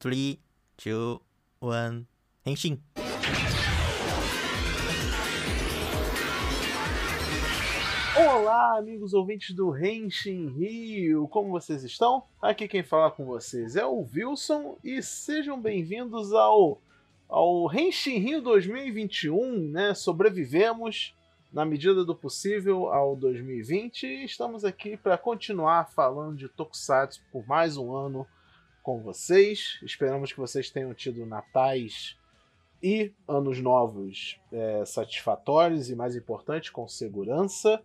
[0.00, 0.38] 3,
[0.84, 1.18] 2,
[1.60, 2.06] 1.
[2.46, 2.80] Henshin.
[8.16, 12.22] Olá, amigos ouvintes do Renshin Rio, como vocês estão?
[12.40, 16.80] Aqui quem fala com vocês é o Wilson e sejam bem-vindos ao
[17.28, 19.94] ao Renshin Rio 2021, né?
[19.94, 21.12] Sobrevivemos
[21.52, 27.44] na medida do possível ao 2020 e estamos aqui para continuar falando de Tokusatsu por
[27.48, 28.24] mais um ano
[28.82, 29.78] com vocês.
[29.82, 32.16] Esperamos que vocês tenham tido natais
[32.82, 37.82] e anos novos é, satisfatórios e mais importante com segurança.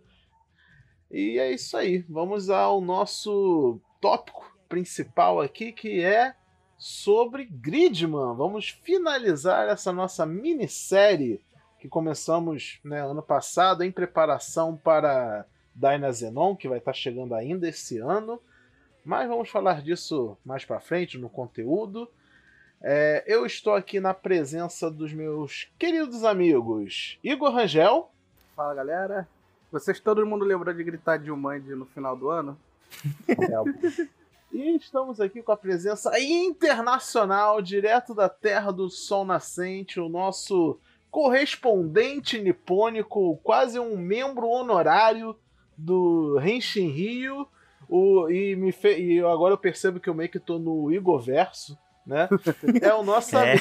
[1.10, 2.04] E é isso aí.
[2.08, 6.34] Vamos ao nosso tópico principal aqui, que é
[6.76, 8.34] sobre Gridman.
[8.36, 11.40] Vamos finalizar essa nossa minissérie
[11.78, 17.98] que começamos né, ano passado em preparação para Dynazenon, que vai estar chegando ainda esse
[17.98, 18.40] ano.
[19.04, 22.08] Mas vamos falar disso mais para frente no conteúdo.
[22.82, 28.10] É, eu estou aqui na presença dos meus queridos amigos Igor Rangel.
[28.56, 29.28] Fala galera,
[29.70, 32.58] vocês todo mundo lembrou de gritar de Jumanji no final do ano?
[33.28, 34.08] É,
[34.52, 40.78] e estamos aqui com a presença internacional, direto da Terra do Sol Nascente, o nosso
[41.10, 45.36] correspondente nipônico, quase um membro honorário
[45.76, 47.48] do Henshin Rio.
[47.88, 51.20] O, e, me fe, e agora eu percebo que eu meio que tô no Igor
[51.20, 52.28] Verso, né?
[52.82, 53.54] É o nosso É.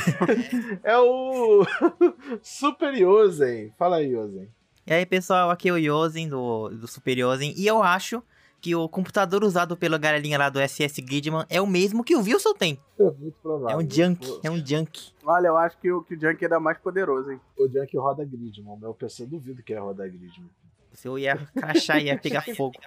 [0.84, 1.66] é o
[2.42, 3.74] Super Yosen.
[3.78, 4.48] Fala aí, Yosen.
[4.86, 8.22] E aí, pessoal, aqui é o Yosen, do, do Super Yosen, e eu acho
[8.64, 12.22] que o computador usado pela galerinha lá do SS Gridman é o mesmo que o
[12.22, 12.80] Wilson tem.
[12.98, 13.78] Muito provável.
[13.78, 15.12] É um junk, é um junk.
[15.26, 17.42] Olha, eu acho que o, que o Junk era mais poderoso, hein?
[17.58, 18.74] O Junk roda Gridman.
[18.74, 20.50] O meu PC duvido que é rodar Gridman.
[20.94, 22.80] Se eu ia crachar, ia pegar fogo.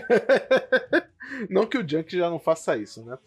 [1.50, 3.18] não que o Junk já não faça isso, né?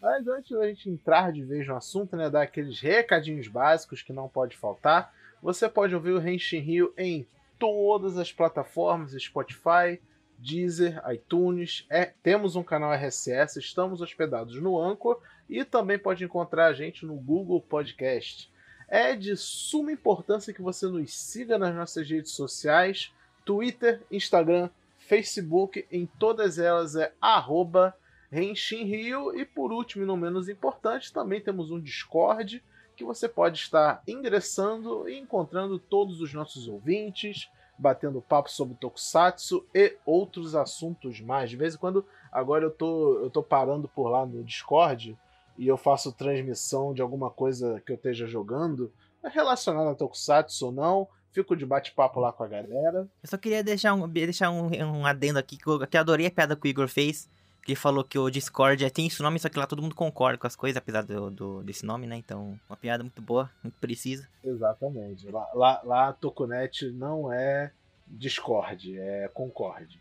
[0.00, 4.12] Mas antes da gente entrar de vez no assunto, né, dar aqueles recadinhos básicos que
[4.12, 7.26] não pode faltar, você pode ouvir o Henshin Rio em
[7.58, 10.00] todas as plataformas, Spotify,
[10.38, 16.66] Deezer, iTunes, é, temos um canal RSS, estamos hospedados no Anchor e também pode encontrar
[16.66, 18.50] a gente no Google Podcast.
[18.88, 23.12] É de suma importância que você nos siga nas nossas redes sociais,
[23.44, 24.70] Twitter, Instagram,
[25.08, 27.94] Facebook, em todas elas é arroba
[28.30, 29.34] Rio.
[29.34, 32.62] E por último e não menos importante, também temos um Discord
[32.94, 37.48] que você pode estar ingressando e encontrando todos os nossos ouvintes,
[37.78, 41.48] batendo papo sobre Tokusatsu e outros assuntos mais.
[41.48, 45.16] De vez em quando, agora eu tô, eu tô parando por lá no Discord
[45.56, 48.92] e eu faço transmissão de alguma coisa que eu esteja jogando,
[49.22, 51.08] relacionada a Tokusatsu ou não.
[51.32, 53.08] Fico de bate-papo lá com a galera.
[53.22, 56.26] Eu só queria deixar um, deixar um, um adendo aqui, que eu, que eu adorei
[56.26, 57.28] a piada que o Igor fez.
[57.66, 60.38] Ele falou que o Discord é, tem esse nome, só que lá todo mundo concorda
[60.38, 62.16] com as coisas, apesar do, do- desse nome, né?
[62.16, 64.26] Então, uma piada muito boa, muito precisa.
[64.42, 65.28] Exatamente.
[65.30, 67.70] Lá, lá, lá a Tokunet não é
[68.06, 70.00] Discord, é Concorde.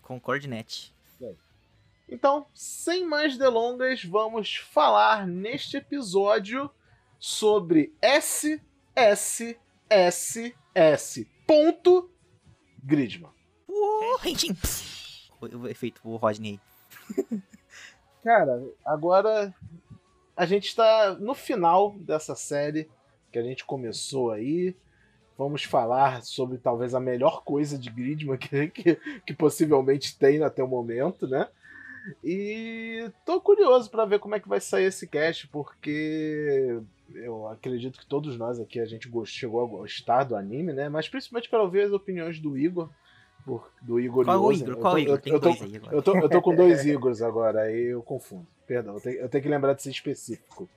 [0.00, 0.94] Concordnet.
[2.08, 6.70] Então, sem mais delongas, vamos falar neste episódio
[7.18, 7.92] sobre
[9.92, 11.26] SSSS.
[11.46, 12.10] Ponto
[12.82, 13.30] Gridman.
[13.68, 14.18] Uou!
[15.40, 16.58] O, efeito, o Rodney
[17.18, 17.42] aí.
[18.24, 19.54] Cara, agora
[20.34, 22.88] a gente está no final dessa série
[23.30, 24.74] que a gente começou aí.
[25.36, 30.62] Vamos falar sobre talvez a melhor coisa de Gridman que, que, que possivelmente tem até
[30.62, 31.48] o momento, né?
[32.24, 36.80] E tô curioso para ver como é que vai sair esse cast, porque
[37.16, 40.88] eu acredito que todos nós aqui a gente chegou a gostar do anime, né?
[40.88, 42.88] Mas principalmente quero ver as opiniões do Igor,
[43.44, 44.52] por- do Igor Qual o.
[44.52, 44.68] Igor?
[44.68, 45.14] Eu Qual tô- Igor?
[45.14, 45.96] eu- Tem eu tô- dois aí agora.
[45.96, 48.46] eu tô, eu tô com dois Igors agora, aí eu confundo.
[48.66, 50.68] Perdão, eu tenho, eu tenho que lembrar de ser específico.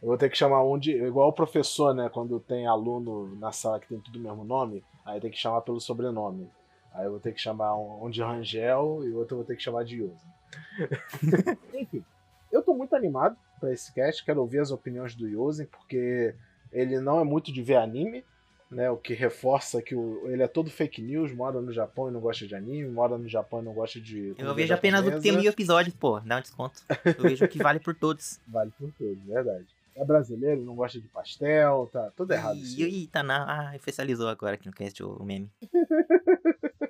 [0.00, 0.92] Eu vou ter que chamar um de.
[0.92, 2.08] Igual o professor, né?
[2.08, 5.60] Quando tem aluno na sala que tem tudo o mesmo nome, aí tem que chamar
[5.60, 6.48] pelo sobrenome.
[6.92, 9.44] Aí eu vou ter que chamar um, um de Rangel e o outro eu vou
[9.46, 10.30] ter que chamar de Yosen.
[11.74, 12.04] Enfim,
[12.52, 16.34] eu tô muito animado pra esse cast, quero ouvir as opiniões do Yosen, porque
[16.72, 18.24] ele não é muito de ver anime,
[18.70, 18.90] né?
[18.90, 22.20] O que reforça que o- ele é todo fake news, mora no Japão e não
[22.20, 24.34] gosta de anime, mora no Japão e não gosta de.
[24.36, 25.40] Eu vejo apenas o que tem japonesa.
[25.42, 26.82] mil episódios, pô, dá um desconto.
[27.04, 28.40] Eu vejo o que vale por todos.
[28.48, 29.66] Vale por tudo, verdade.
[29.96, 33.70] É brasileiro, não gosta de pastel, tá tudo errado e tá na.
[33.70, 35.48] Ah, oficializou agora aqui no cast o, o meme.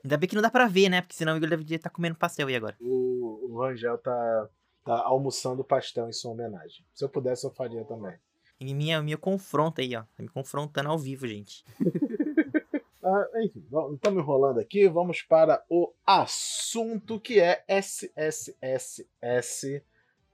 [0.02, 1.00] Ainda bem que não dá pra ver, né?
[1.02, 2.74] Porque senão o Igor deve estar comendo pastel aí agora.
[2.80, 4.48] O, o Rangel tá,
[4.84, 6.84] tá almoçando pastel em sua homenagem.
[6.94, 8.14] Se eu pudesse, eu faria também.
[8.60, 10.02] E minha, minha confronta aí, ó.
[10.02, 11.64] Tá me confrontando ao vivo, gente.
[13.06, 14.88] Ah, enfim, estamos enrolando aqui.
[14.88, 19.04] Vamos para o assunto que é SSSS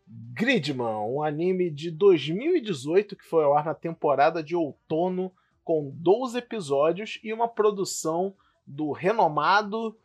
[0.06, 5.32] Gridman, um anime de 2018 que foi ao ar na temporada de outono,
[5.64, 9.96] com 12 episódios e uma produção do renomado,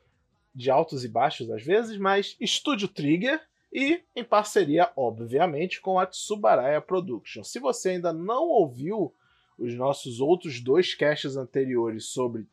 [0.53, 3.41] de altos e baixos às vezes, mas Estúdio Trigger,
[3.75, 7.43] e em parceria, obviamente, com a Tsubaraya Production.
[7.43, 9.13] Se você ainda não ouviu
[9.59, 12.47] os nossos outros dois casts anteriores sobre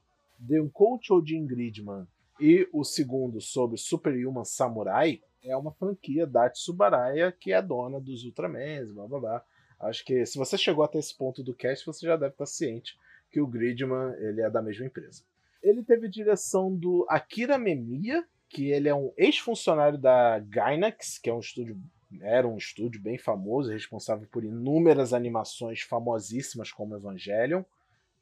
[0.45, 2.09] The Uncultured Gridman
[2.41, 8.25] e o segundo sobre Superhuman Samurai, é uma franquia da Tsubaraya que é dona dos
[8.25, 9.45] Ultramans, blá blá blá.
[9.79, 12.99] Acho que se você chegou até esse ponto do cast, você já deve estar ciente
[13.31, 15.23] que o Gridman ele é da mesma empresa.
[15.63, 21.35] Ele teve direção do Akira Memiya, que ele é um ex-funcionário da Gainax, que é
[21.35, 21.81] um estúdio
[22.21, 27.63] era um estúdio bem famoso, responsável por inúmeras animações famosíssimas como Evangelion.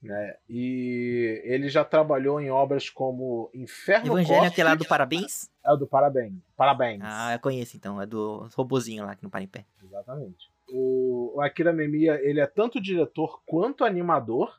[0.01, 0.37] Né?
[0.49, 5.51] E ele já trabalhou em obras como Inferno Evangelho é aquele lá do Parabéns?
[5.65, 6.35] É o do Parabéns.
[6.57, 7.01] Parabéns.
[7.03, 8.01] Ah, eu conheço então.
[8.01, 9.67] É do robozinho lá que não para em pé.
[9.83, 10.49] Exatamente.
[10.73, 14.59] O, Akira Memiya, ele é tanto diretor quanto animador.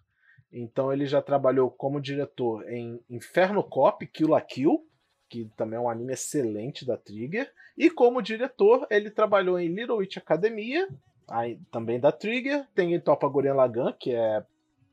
[0.51, 4.85] Então ele já trabalhou como diretor em Inferno Cop, Kill la Kill,
[5.31, 7.49] que também é um anime excelente da Trigger.
[7.77, 10.89] E como diretor, ele trabalhou em Little Witch Academia,
[11.25, 12.67] aí, também da Trigger.
[12.75, 14.45] Tem Topa Gurren Lagann, que é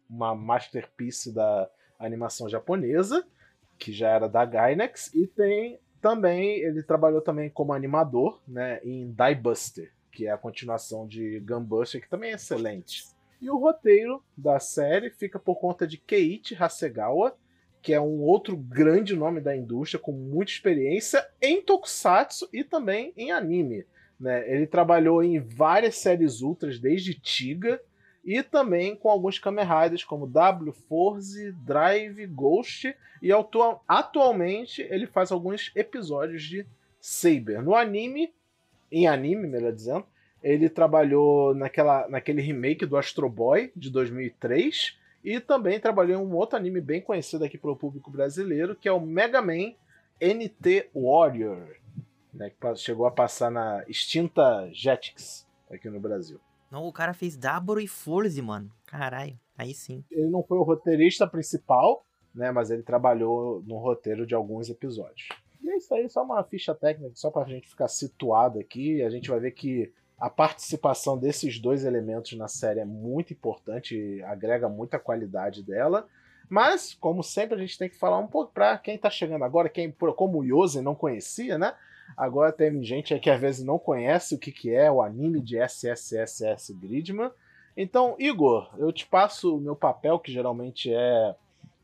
[0.08, 1.68] uma masterpiece da
[1.98, 3.26] animação japonesa,
[3.76, 9.10] que já era da Gainax, e tem também, ele trabalhou também como animador, né, em
[9.10, 13.04] Die Buster, que é a continuação de Gunbuster, que também é excelente.
[13.40, 17.36] E o roteiro da série fica por conta de Keiichi Hasegawa,
[17.82, 23.12] que é um outro grande nome da indústria, com muita experiência em tokusatsu e também
[23.16, 23.86] em anime.
[24.18, 24.50] Né?
[24.52, 27.80] Ele trabalhou em várias séries ultras, desde Tiga,
[28.24, 35.06] e também com alguns Kamen Riders como W Force, Drive, Ghost e atu atualmente ele
[35.06, 36.66] faz alguns episódios de
[37.00, 37.62] Saber.
[37.62, 38.32] No anime,
[38.90, 40.04] em anime, melhor dizendo,
[40.42, 46.34] ele trabalhou naquela, naquele remake do Astro Boy de 2003 e também trabalhou em um
[46.34, 49.74] outro anime bem conhecido aqui pelo público brasileiro, que é o Mega Man
[50.20, 51.76] NT Warrior,
[52.32, 56.40] né, que chegou a passar na extinta Jetix aqui no Brasil.
[56.70, 58.70] Não, o cara fez Daburo e Forze, mano.
[58.86, 60.04] Caralho, aí sim.
[60.10, 62.04] Ele não foi o roteirista principal,
[62.34, 62.50] né?
[62.50, 65.28] Mas ele trabalhou no roteiro de alguns episódios.
[65.62, 69.02] E é isso aí, só uma ficha técnica, só pra gente ficar situado aqui.
[69.02, 74.20] A gente vai ver que a participação desses dois elementos na série é muito importante,
[74.24, 76.08] agrega muita qualidade dela.
[76.48, 79.68] Mas, como sempre, a gente tem que falar um pouco para quem tá chegando agora,
[79.68, 81.74] quem, como o Yosen não conhecia, né?
[82.16, 85.58] Agora tem gente que às vezes não conhece o que, que é o anime de
[85.58, 87.30] SSSS Gridman.
[87.76, 91.34] Então, Igor, eu te passo o meu papel, que geralmente é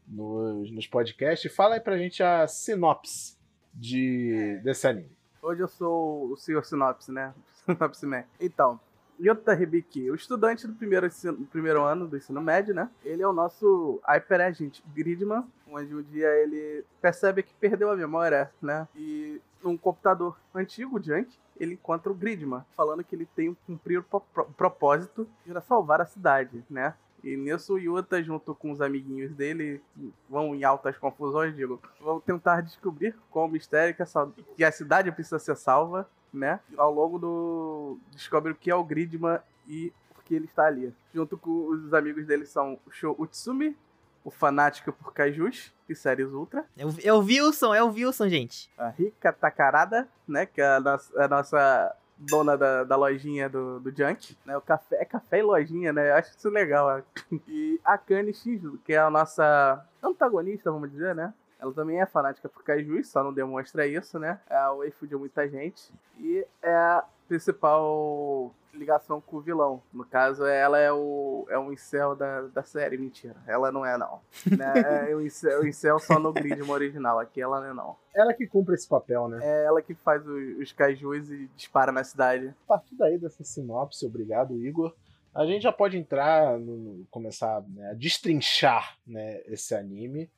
[0.09, 3.37] nos, nos podcasts, e fala aí pra gente a sinopse
[3.73, 5.14] de, desse anime.
[5.45, 7.35] Hoje eu sou o senhor sinopse, né?
[7.67, 8.25] Sinopse Man.
[8.41, 8.81] Então,
[9.21, 11.07] Yota Hibiki, o estudante do primeiro,
[11.51, 12.89] primeiro ano do ensino médio, né?
[13.05, 18.51] Ele é o nosso hyperagent Gridman, onde um dia ele percebe que perdeu a memória,
[18.61, 18.89] né?
[18.97, 23.99] E num computador antigo, Junk, ele encontra o Gridman, falando que ele tem um cumprir
[23.99, 24.21] o
[24.57, 26.95] propósito de salvar a cidade, né?
[27.25, 29.81] E nisso o Yuta, junto com os amiguinhos dele,
[30.29, 34.71] vão em altas confusões, digo, vão tentar descobrir qual o mistério que, essa, que a
[34.71, 36.61] cidade precisa ser salva né?
[36.77, 37.99] Ao longo do.
[38.11, 40.93] Descobre o que é o Gridman e por que ele está ali.
[41.15, 43.77] Junto com os amigos dele são o Sho Utsumi,
[44.25, 46.65] o fanático por Kaijus e séries Ultra.
[46.77, 48.71] É o, é o Wilson, é o Wilson, gente.
[48.77, 50.45] A Rika Takarada, né?
[50.45, 54.57] Que é a nossa, a nossa dona da, da lojinha do, do Junk, né?
[54.57, 56.11] O café, é café e lojinha, né?
[56.11, 57.03] Eu acho isso legal.
[57.49, 61.33] E a Kane Shinju, que é a nossa antagonista, vamos dizer, né?
[61.59, 64.39] Ela também é fanática por Kaijus, só não demonstra isso, né?
[64.49, 65.91] É a waifu de muita gente.
[66.19, 69.83] E é a principal ligação com o vilão.
[69.93, 72.97] No caso, ela é o é um incel da, da série.
[72.97, 74.21] Mentira, ela não é, não.
[74.57, 75.11] né?
[75.11, 77.19] É o incel, o incel só no Gridman original.
[77.19, 77.97] Aqui ela não é, não.
[78.15, 79.41] Ela que cumpre esse papel, né?
[79.43, 82.55] É ela que faz os, os kaijus e dispara na cidade.
[82.65, 84.95] A partir daí dessa sinopse, obrigado, Igor.
[85.35, 90.31] A gente já pode entrar, no, começar né, a destrinchar né, esse anime.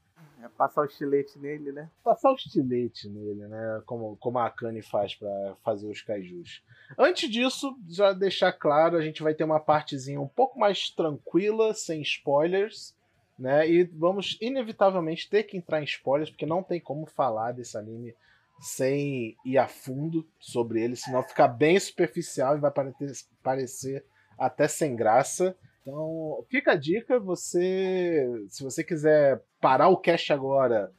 [0.42, 1.90] É passar o estilete nele, né?
[2.04, 3.82] Passar o estilete nele, né?
[3.86, 6.62] Como, como a Akane faz para fazer os kaijus.
[6.98, 11.72] Antes disso, já deixar claro, a gente vai ter uma partezinha um pouco mais tranquila,
[11.72, 12.94] sem spoilers,
[13.38, 13.68] né?
[13.68, 18.14] E vamos inevitavelmente ter que entrar em spoilers, porque não tem como falar desse anime
[18.60, 24.04] sem ir a fundo sobre ele, senão fica bem superficial e vai parecer, parecer
[24.38, 25.56] até sem graça.
[25.82, 30.92] Então, fica a dica, você, se você quiser parar o cast agora,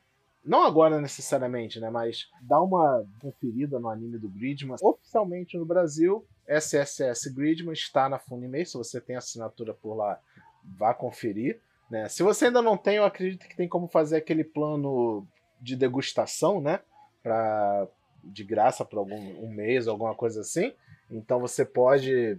[0.43, 1.89] não agora necessariamente, né?
[1.89, 4.75] Mas dá uma conferida no anime do Gridman.
[4.81, 8.65] Oficialmente no Brasil, SSS Gridman está na Funimation.
[8.65, 10.19] Se você tem assinatura por lá,
[10.65, 11.62] vá conferir.
[11.89, 12.09] Né?
[12.09, 15.25] Se você ainda não tem, eu acredito que tem como fazer aquele plano
[15.62, 16.81] de degustação, né?
[17.24, 17.88] Pra,
[18.21, 20.74] de graça por algum um mês, alguma coisa assim.
[21.09, 22.38] Então você pode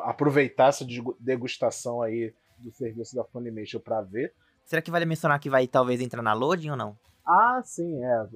[0.00, 0.86] aproveitar essa
[1.20, 4.32] degustação aí do serviço da Funimation para ver.
[4.64, 6.96] Será que vale mencionar que vai talvez entrar na loading ou não?
[7.24, 8.26] Ah, sim, é.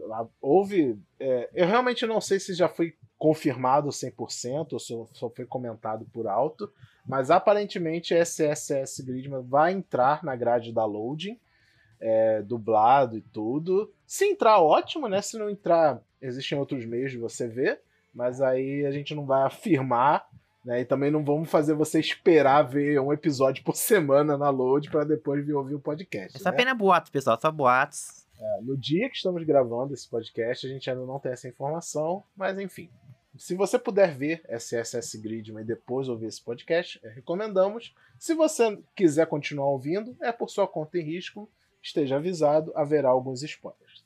[0.41, 0.99] Houve.
[1.19, 6.07] É, eu realmente não sei se já foi confirmado 100% ou se só foi comentado
[6.13, 6.71] por alto,
[7.07, 11.39] mas aparentemente SSS Gridman vai entrar na grade da loading,
[12.01, 13.93] é, dublado e tudo.
[14.07, 15.23] Se entrar, ótimo, né?
[15.23, 17.81] Se não entrar, existem outros meios de você ver,
[18.15, 20.29] mas aí a gente não vai afirmar.
[20.67, 24.91] Né, e também não vamos fazer você esperar ver um episódio por semana na load
[24.91, 26.37] para depois vir ouvir o podcast.
[26.37, 26.57] É só né?
[26.57, 28.27] apenas boatos, pessoal, só boatos.
[28.37, 32.25] É, no dia que estamos gravando esse podcast, a gente ainda não tem essa informação,
[32.37, 32.91] mas enfim.
[33.39, 37.95] Se você puder ver SSS Gridman e depois ouvir esse podcast, é, recomendamos.
[38.19, 41.49] Se você quiser continuar ouvindo, é por sua conta e risco.
[41.81, 44.05] Esteja avisado, haverá alguns spoilers.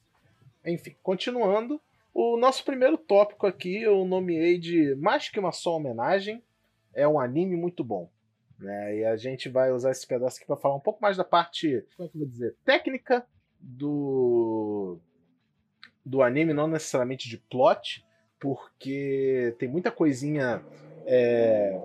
[0.63, 1.81] Enfim, continuando,
[2.13, 6.43] o nosso primeiro tópico aqui eu nomeei de mais que uma só homenagem,
[6.95, 8.11] é um anime muito bom.
[8.59, 8.99] Né?
[8.99, 11.85] E a gente vai usar esse pedaço aqui para falar um pouco mais da parte,
[11.97, 13.27] como é que eu vou dizer, técnica
[13.59, 14.99] do
[16.05, 18.05] do anime, não necessariamente de plot,
[18.39, 20.65] porque tem muita coisinha
[21.07, 21.79] é,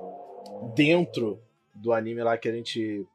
[0.74, 1.42] dentro
[1.74, 3.06] do anime lá que a gente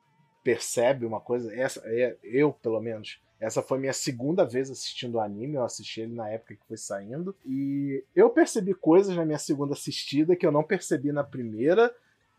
[0.45, 1.55] percebe uma coisa.
[1.55, 5.55] Essa, é, eu, pelo menos, essa foi minha segunda vez assistindo o anime.
[5.55, 7.35] Eu assisti ele na época que foi saindo.
[7.45, 11.93] E eu percebi coisas na minha segunda assistida que eu não percebi na primeira.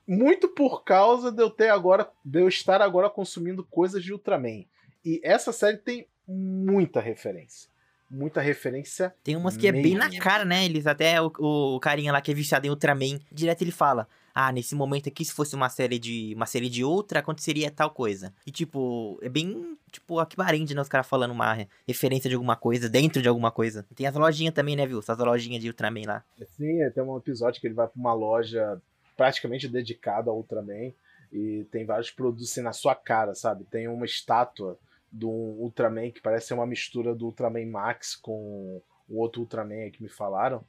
[0.07, 2.07] Muito por causa de eu ter agora.
[2.23, 4.63] de eu estar agora consumindo coisas de Ultraman.
[5.03, 7.67] E essa série tem muita referência.
[8.07, 9.15] Muita referência.
[9.23, 10.65] Tem umas que é bem na cara, né?
[10.65, 14.51] Eles até o, o carinha lá que é viciado em Ultraman, direto ele fala: "Ah,
[14.51, 18.33] nesse momento aqui se fosse uma série de uma série de outra, aconteceria tal coisa".
[18.45, 22.89] E tipo, é bem tipo equivalente, né, os caras falando uma referência de alguma coisa
[22.89, 23.85] dentro de alguma coisa.
[23.95, 24.99] Tem as lojinhas também, né, viu?
[24.99, 26.23] Essas lojinhas de Ultraman lá.
[26.57, 28.81] Sim, tem um episódio que ele vai para uma loja
[29.17, 30.93] praticamente dedicada ao Ultraman
[31.31, 33.63] e tem vários produtos assim, na sua cara, sabe?
[33.65, 34.77] Tem uma estátua
[35.11, 40.01] do Ultraman, que parece ser uma mistura do Ultraman Max com o outro Ultraman que
[40.01, 40.63] me falaram.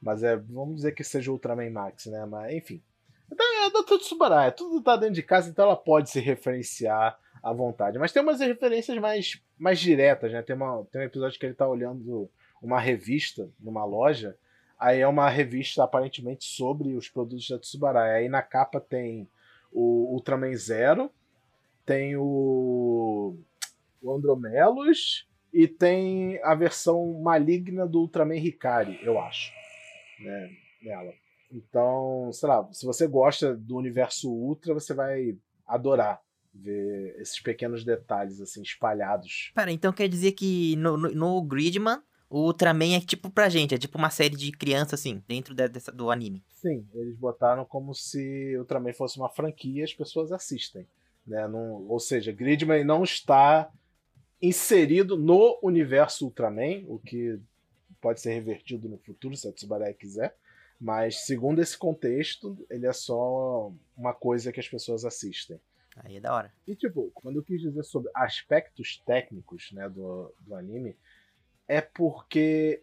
[0.00, 2.26] Mas é, vamos dizer que seja o Ultraman Max, né?
[2.26, 2.82] Mas enfim.
[3.30, 7.52] Então, é da Tutsubaraya, tudo tá dentro de casa, então ela pode se referenciar à
[7.52, 7.98] vontade.
[7.98, 10.42] Mas tem umas referências mais, mais diretas, né?
[10.42, 12.30] Tem, uma, tem um episódio que ele tá olhando
[12.62, 14.36] uma revista numa loja.
[14.78, 18.16] Aí é uma revista aparentemente sobre os produtos da Tsubaraya.
[18.16, 19.28] Aí na capa tem
[19.72, 21.10] o Ultraman Zero,
[21.84, 23.36] tem o
[24.02, 29.52] o Andromelos, e tem a versão maligna do Ultraman Hikari, eu acho,
[30.18, 30.50] né,
[30.82, 31.14] nela.
[31.54, 36.20] Então, sei lá, se você gosta do universo Ultra, você vai adorar
[36.52, 39.52] ver esses pequenos detalhes assim espalhados.
[39.54, 43.74] Pera, então quer dizer que no, no, no Gridman o Ultraman é tipo pra gente,
[43.74, 46.42] é tipo uma série de criança, assim, dentro de, dessa, do anime.
[46.48, 50.86] Sim, eles botaram como se Ultraman fosse uma franquia e as pessoas assistem.
[51.26, 51.46] Né?
[51.46, 53.70] Não, ou seja, Gridman não está
[54.42, 57.38] inserido no universo Ultraman, o que
[58.00, 60.36] pode ser revertido no futuro, se a Tsubaraya quiser.
[60.80, 65.60] Mas, segundo esse contexto, ele é só uma coisa que as pessoas assistem.
[65.96, 66.52] Aí é da hora.
[66.66, 70.96] E, tipo, quando eu quis dizer sobre aspectos técnicos né, do, do anime,
[71.68, 72.82] é porque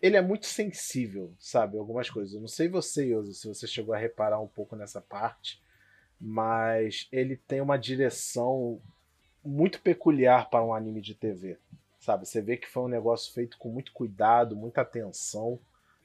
[0.00, 1.78] ele é muito sensível, sabe?
[1.78, 2.34] Algumas coisas.
[2.34, 5.62] Eu não sei você, Yoso, se você chegou a reparar um pouco nessa parte,
[6.20, 8.80] mas ele tem uma direção
[9.44, 11.58] muito peculiar para um anime de TV,
[12.00, 12.26] sabe?
[12.26, 15.60] Você vê que foi um negócio feito com muito cuidado, muita atenção,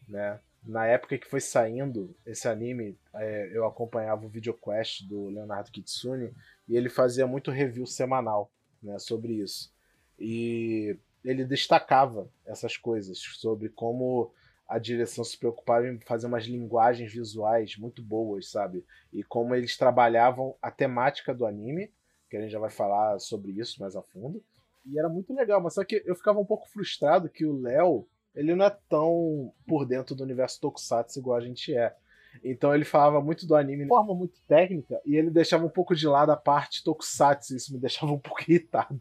[0.07, 0.39] né?
[0.65, 6.33] Na época que foi saindo esse anime, é, eu acompanhava o VideoQuest do Leonardo Kitsune
[6.67, 8.49] e ele fazia muito review semanal
[8.81, 9.73] né, sobre isso.
[10.17, 14.31] E ele destacava essas coisas, sobre como
[14.67, 18.85] a direção se preocupava em fazer umas linguagens visuais muito boas, sabe?
[19.11, 21.91] E como eles trabalhavam a temática do anime
[22.33, 24.43] que a gente já vai falar sobre isso mais a fundo.
[24.87, 28.07] E era muito legal, mas só que eu ficava um pouco frustrado que o Léo,
[28.35, 31.95] ele não é tão por dentro do universo Tokusatsu igual a gente é.
[32.43, 35.95] Então ele falava muito do anime de forma muito técnica e ele deixava um pouco
[35.95, 38.99] de lado a parte Tokusatsu, isso me deixava um pouco irritado.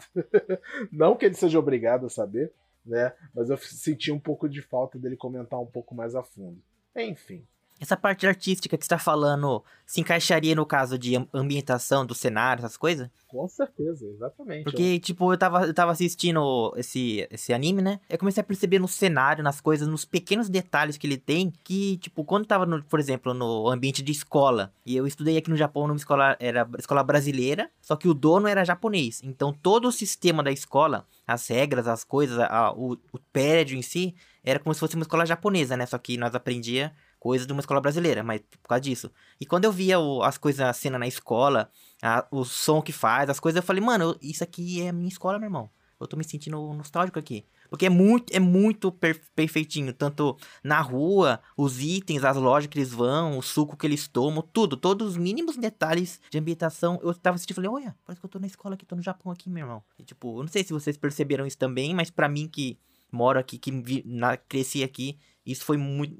[0.92, 2.52] não que ele seja obrigado a saber,
[2.84, 3.12] né?
[3.34, 6.60] Mas eu senti um pouco de falta dele comentar um pouco mais a fundo.
[6.94, 7.46] Enfim.
[7.80, 12.60] Essa parte artística que você tá falando se encaixaria no caso de ambientação do cenário,
[12.60, 13.10] essas coisas?
[13.26, 14.64] Com certeza, exatamente.
[14.64, 17.98] Porque, tipo, eu tava, eu tava assistindo esse, esse anime, né?
[18.08, 21.96] Eu comecei a perceber no cenário, nas coisas, nos pequenos detalhes que ele tem, que,
[21.96, 25.56] tipo, quando tava, no, por exemplo, no ambiente de escola, e eu estudei aqui no
[25.56, 29.20] Japão numa escola, era escola brasileira, só que o dono era japonês.
[29.24, 33.82] Então, todo o sistema da escola, as regras, as coisas, a, o, o prédio em
[33.82, 34.14] si,
[34.44, 35.86] era como se fosse uma escola japonesa, né?
[35.86, 39.08] Só que nós aprendia coisas de uma escola brasileira, mas por causa disso.
[39.40, 41.70] E quando eu via o, as coisas, a cena na escola,
[42.02, 45.08] a, o som que faz, as coisas, eu falei, mano, isso aqui é a minha
[45.08, 45.70] escola, meu irmão.
[46.00, 47.46] Eu tô me sentindo nostálgico aqui.
[47.70, 48.90] Porque é muito, é muito
[49.36, 49.92] perfeitinho.
[49.92, 54.42] Tanto na rua, os itens, as lojas que eles vão, o suco que eles tomam,
[54.42, 54.76] tudo.
[54.76, 56.98] Todos os mínimos detalhes de ambientação.
[57.04, 59.00] Eu tava assistindo e falei, olha, parece que eu tô na escola aqui, tô no
[59.00, 59.80] Japão aqui, meu irmão.
[59.96, 62.80] E, tipo, eu não sei se vocês perceberam isso também, mas para mim que
[63.12, 66.16] moro aqui, que vi, na, cresci aqui, isso foi muito,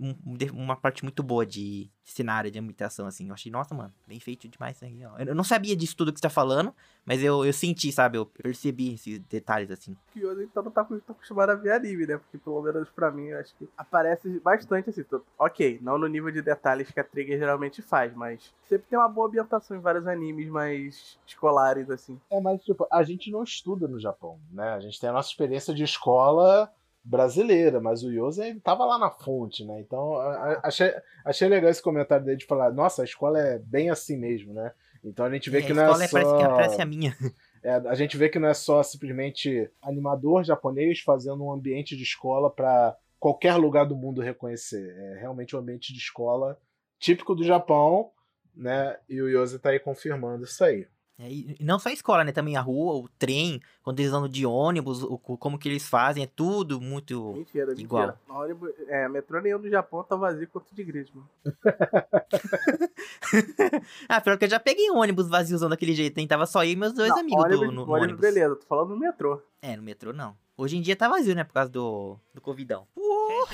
[0.52, 3.28] uma parte muito boa de cenário, de ambientação, assim.
[3.28, 5.16] Eu achei, nossa, mano, bem feito demais isso aí, ó.
[5.18, 6.74] Eu não sabia disso tudo que você tá falando,
[7.04, 8.18] mas eu, eu senti, sabe?
[8.18, 9.96] Eu percebi esses detalhes, assim.
[10.12, 12.18] Que hoje então não tá muito acostumado a ver anime, né?
[12.18, 15.04] Porque pelo menos pra mim, eu acho que aparece bastante, assim.
[15.04, 15.22] Tô...
[15.38, 19.08] Ok, não no nível de detalhes que a Trigger geralmente faz, mas sempre tem uma
[19.08, 22.20] boa ambientação em vários animes mais escolares, assim.
[22.28, 24.70] É, mas, tipo, a gente não estuda no Japão, né?
[24.70, 26.72] A gente tem a nossa experiência de escola
[27.04, 29.80] brasileira, mas o Yosen tava lá na fonte, né?
[29.80, 30.16] Então
[30.62, 30.94] achei,
[31.24, 34.72] achei legal esse comentário dele de falar, nossa, a escola é bem assim mesmo, né?
[35.04, 35.92] Então a gente vê é, que não é só...
[35.94, 37.16] Parece, que parece a minha.
[37.64, 42.02] É, a gente vê que não é só simplesmente animador japonês fazendo um ambiente de
[42.02, 44.92] escola para qualquer lugar do mundo reconhecer.
[44.98, 46.58] É realmente um ambiente de escola
[46.98, 48.10] típico do Japão,
[48.52, 48.98] né?
[49.08, 50.88] E o Yose tá aí confirmando isso aí.
[51.18, 52.32] É, e não só a escola, né?
[52.32, 56.24] Também a rua, o trem, quando eles andam de ônibus, o, como que eles fazem,
[56.24, 58.06] é tudo muito mentira, igual.
[58.06, 58.20] Mentira.
[58.28, 61.24] ônibus, é, metrô nenhum do Japão tá vazio quanto de Grisman.
[64.08, 66.26] ah, pior que eu já peguei um ônibus vaziozão daquele jeito, hein?
[66.26, 68.20] Tava só eu e meus dois não, amigos ônibus, do, no, no ônibus.
[68.20, 69.40] Beleza, tô falando no metrô.
[69.60, 70.36] É, no metrô não.
[70.56, 71.44] Hoje em dia tá vazio, né?
[71.44, 72.86] Por causa do, do Covidão.
[72.96, 73.44] Uh,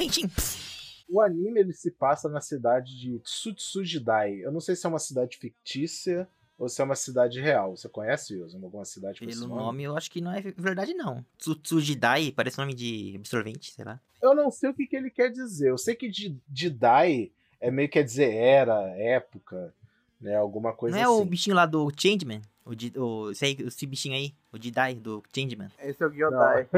[1.09, 4.45] o anime ele se passa na cidade de Tsutsujidai.
[4.45, 7.76] Eu não sei se é uma cidade fictícia ou se é uma cidade real.
[7.76, 8.58] Você conhece, Wilson?
[8.62, 9.62] Alguma cidade com Pelo esse nome?
[9.62, 9.82] nome?
[9.84, 11.25] eu acho que não é verdade, não.
[11.38, 14.00] Tsujidai parece nome de absorvente, sei lá.
[14.21, 15.71] Eu não sei o que, que ele quer dizer.
[15.71, 16.10] Eu sei que
[16.52, 19.73] Jidai é meio que quer dizer era, época,
[20.21, 20.36] né?
[20.36, 21.04] Alguma coisa assim.
[21.04, 21.30] Não é o assim.
[21.30, 22.42] bichinho lá do Changeman?
[22.66, 25.68] O, o, esse, aí, esse bichinho aí, o Jidai, do Changeman.
[25.78, 26.68] Esse é o Gyodai.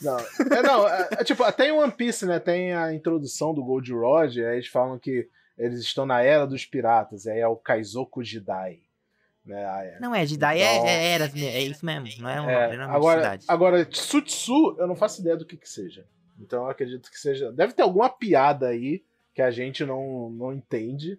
[0.00, 0.16] Não,
[0.48, 0.56] não.
[0.56, 2.38] É, não é, é, tipo, até em One Piece, né?
[2.38, 6.64] Tem a introdução do Gold Rod, aí eles falam que eles estão na era dos
[6.64, 8.80] piratas, aí é o Kaizoku Jidai.
[9.44, 9.64] Né?
[9.64, 10.00] Ah, é.
[10.00, 12.82] Não é, Jidai é, então, é, é, era, é isso mesmo, não é uma é,
[12.82, 13.44] agora, cidade.
[13.48, 16.06] Agora, Tsutsu, eu não faço ideia do que que seja.
[16.38, 17.52] Então eu acredito que seja.
[17.52, 19.02] Deve ter alguma piada aí
[19.34, 21.18] que a gente não, não entende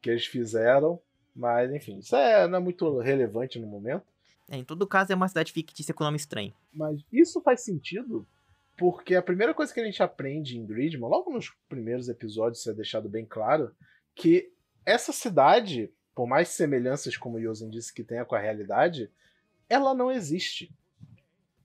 [0.00, 1.00] que eles fizeram.
[1.34, 4.04] Mas, enfim, isso é, não é muito relevante no momento.
[4.50, 6.52] É, em todo caso, é uma cidade fictícia com nome estranho.
[6.72, 8.26] Mas isso faz sentido
[8.76, 12.70] porque a primeira coisa que a gente aprende em Gridman, logo nos primeiros episódios, isso
[12.70, 13.74] é deixado bem claro,
[14.14, 14.52] que
[14.86, 19.08] essa cidade por mais semelhanças, como o Yosen disse, que tenha com a realidade,
[19.68, 20.68] ela não existe.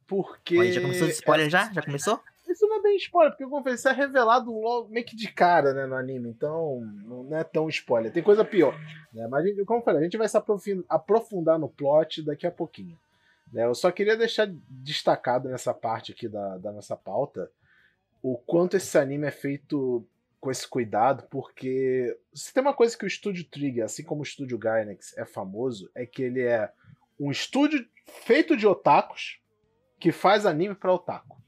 [0.06, 0.56] Porque.
[0.58, 1.74] Mas já começou de spoiler já?
[1.74, 2.20] Já começou?
[2.48, 5.16] Isso não é bem spoiler, porque como eu falei, isso é revelado logo, meio que
[5.16, 8.12] de cara né, no anime, então não é tão spoiler.
[8.12, 8.80] Tem coisa pior.
[9.12, 9.26] Né?
[9.28, 10.38] Mas, como eu falei, a gente vai se
[10.88, 12.96] aprofundar no plot daqui a pouquinho.
[13.52, 13.66] Né?
[13.66, 17.50] Eu só queria deixar destacado nessa parte aqui da, da nossa pauta
[18.22, 20.06] o quanto esse anime é feito
[20.44, 24.26] com esse cuidado, porque se tem uma coisa que o estúdio Trigger, assim como o
[24.26, 26.70] estúdio Gainax, é famoso, é que ele é
[27.18, 29.40] um estúdio feito de otakus
[29.98, 31.42] que faz anime para otaku.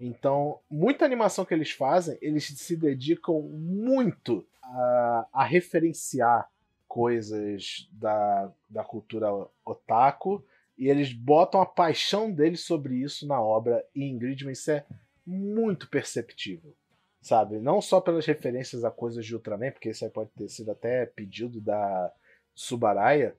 [0.00, 6.48] Então, muita animação que eles fazem, eles se dedicam muito a, a referenciar
[6.88, 9.28] coisas da, da cultura
[9.62, 10.42] otaku
[10.78, 14.86] e eles botam a paixão deles sobre isso na obra e em Gridman isso é
[15.26, 16.74] muito perceptível
[17.20, 17.58] sabe?
[17.58, 21.06] Não só pelas referências a coisas de Ultraman, porque isso aí pode ter sido até
[21.06, 22.12] pedido da
[22.54, 23.34] Subaraya,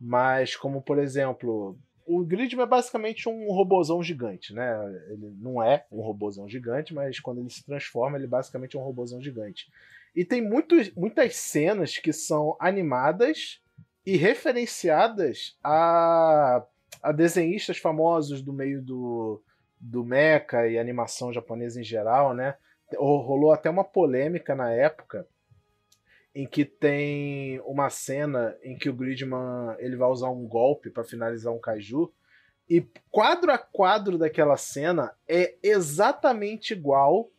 [0.00, 4.76] mas como, por exemplo, o Gridman é basicamente um robozão gigante, né?
[5.10, 8.84] Ele não é um robozão gigante, mas quando ele se transforma, ele basicamente é um
[8.84, 9.70] robozão gigante.
[10.14, 13.60] E tem muito, muitas cenas que são animadas
[14.04, 16.62] e referenciadas a,
[17.02, 19.42] a desenhistas famosos do meio do,
[19.80, 22.54] do mecha e animação japonesa em geral, né?
[22.94, 25.26] Rolou até uma polêmica na época
[26.34, 31.04] em que tem uma cena em que o Gridman ele vai usar um golpe para
[31.04, 32.12] finalizar um kaiju
[32.68, 37.30] e quadro a quadro daquela cena é exatamente igual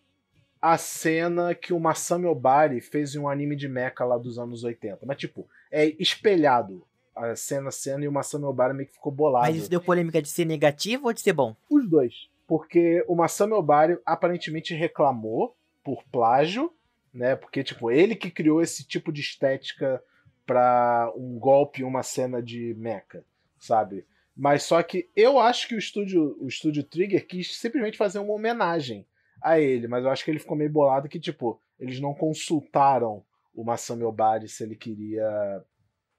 [0.61, 4.63] a cena que o Masami Obari fez em um anime de mecha lá dos anos
[4.63, 4.99] 80.
[5.05, 9.11] Mas, tipo, é espelhado a cena, a cena e o Masami Obari meio que ficou
[9.11, 9.45] bolado.
[9.45, 11.55] Mas isso deu polêmica de ser negativo ou de ser bom?
[11.69, 12.13] Os dois.
[12.47, 16.71] Porque o Masami Obari aparentemente reclamou por plágio,
[17.13, 17.35] né?
[17.35, 20.01] Porque, tipo, ele que criou esse tipo de estética
[20.45, 23.23] para um golpe, uma cena de mecha,
[23.57, 24.05] sabe?
[24.35, 28.33] Mas só que eu acho que o estúdio, o estúdio Trigger quis simplesmente fazer uma
[28.33, 29.07] homenagem
[29.41, 33.23] a ele, mas eu acho que ele ficou meio bolado que, tipo, eles não consultaram
[33.53, 35.63] o Masami Obari se ele queria.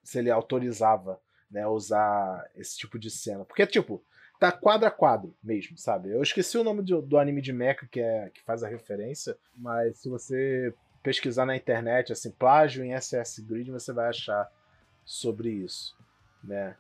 [0.03, 3.45] se ele autorizava, né, usar esse tipo de cena.
[3.45, 4.03] Porque, tipo,
[4.39, 6.11] tá quadro a quadro mesmo, sabe?
[6.11, 9.37] Eu esqueci o nome do, do anime de mecha que, é, que faz a referência,
[9.57, 10.73] mas se você
[11.03, 14.51] pesquisar na internet, assim, plágio em SS Grid, você vai achar
[15.05, 15.97] sobre isso,
[16.43, 16.77] né?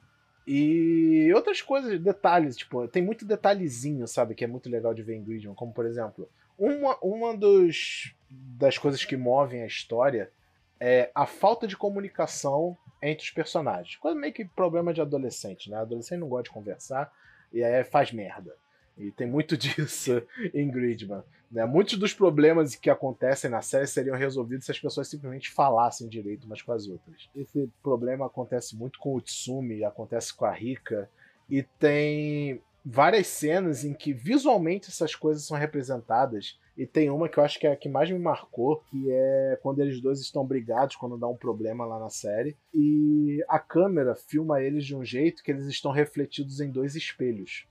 [0.46, 5.16] E outras coisas, detalhes, tipo, tem muito detalhezinho, sabe, que é muito legal de ver
[5.16, 10.30] em Gridman, como por exemplo, uma, uma dos, das coisas que movem a história
[10.78, 13.96] é a falta de comunicação entre os personagens.
[13.96, 15.78] Coisa meio que problema de adolescente, né?
[15.78, 17.12] Adolescente não gosta de conversar
[17.52, 18.54] e aí faz merda.
[18.96, 20.22] E tem muito disso
[20.54, 21.22] em Gridman.
[21.50, 21.64] Né?
[21.64, 26.44] Muitos dos problemas que acontecem na série seriam resolvidos se as pessoas simplesmente falassem direito
[26.44, 27.28] umas com as outras.
[27.35, 31.09] Esse problema acontece muito com o Tsumi, acontece com a Rika,
[31.48, 36.57] e tem várias cenas em que visualmente essas coisas são representadas.
[36.79, 39.59] E tem uma que eu acho que é a que mais me marcou, que é
[39.61, 42.57] quando eles dois estão brigados, quando dá um problema lá na série.
[42.72, 47.66] E a câmera filma eles de um jeito que eles estão refletidos em dois espelhos.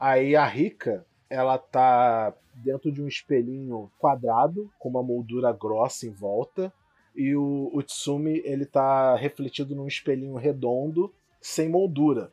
[0.00, 6.10] Aí a Rika, ela tá dentro de um espelhinho quadrado, com uma moldura grossa em
[6.10, 6.72] volta.
[7.14, 12.32] E o, o Tsumi, ele tá refletido num espelhinho redondo, sem moldura,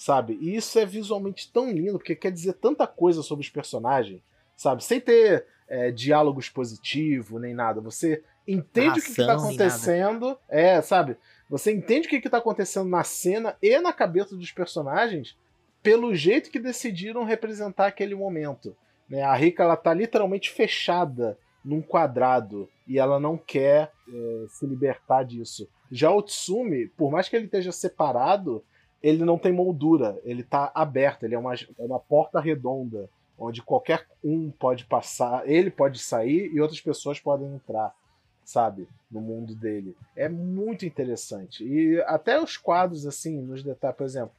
[0.00, 0.38] sabe?
[0.40, 4.22] E isso é visualmente tão lindo, porque quer dizer tanta coisa sobre os personagens,
[4.56, 4.82] sabe?
[4.82, 7.82] Sem ter é, diálogos positivos, nem nada.
[7.82, 10.38] Você entende o que, que tá acontecendo.
[10.48, 11.18] É, sabe?
[11.50, 15.36] Você entende o que, que tá acontecendo na cena e na cabeça dos personagens
[15.82, 18.74] pelo jeito que decidiram representar aquele momento.
[19.06, 19.20] Né?
[19.20, 25.24] A Rika ela tá literalmente fechada num quadrado e ela não quer é, se libertar
[25.24, 25.68] disso.
[25.92, 28.64] Já o Tsumi, por mais que ele esteja separado,
[29.02, 33.08] ele não tem moldura, ele tá aberto, ele é uma, é uma porta redonda,
[33.38, 37.94] onde qualquer um pode passar, ele pode sair e outras pessoas podem entrar,
[38.44, 38.86] sabe?
[39.10, 39.96] No mundo dele.
[40.14, 41.64] É muito interessante.
[41.64, 44.32] E até os quadros, assim, nos detalhes, por exemplo,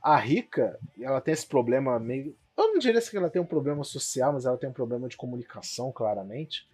[0.00, 2.36] a Rica, ela tem esse problema meio.
[2.56, 5.16] Eu não diria que ela tem um problema social, mas ela tem um problema de
[5.16, 6.68] comunicação, claramente,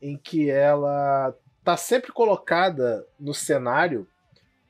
[0.00, 4.08] em que ela tá sempre colocada no cenário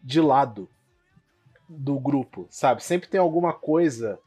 [0.03, 0.69] de lado
[1.69, 2.83] do grupo, sabe?
[2.83, 4.19] Sempre tem alguma coisa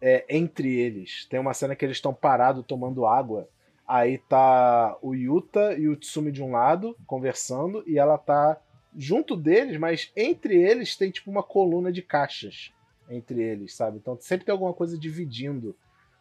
[0.00, 1.26] é, entre eles.
[1.28, 3.48] Tem uma cena que eles estão parados tomando água.
[3.86, 8.60] Aí tá o Yuta e o Tsumi de um lado conversando e ela tá
[8.94, 12.72] junto deles, mas entre eles tem tipo uma coluna de caixas
[13.08, 13.96] entre eles, sabe?
[13.96, 15.74] Então sempre tem alguma coisa dividindo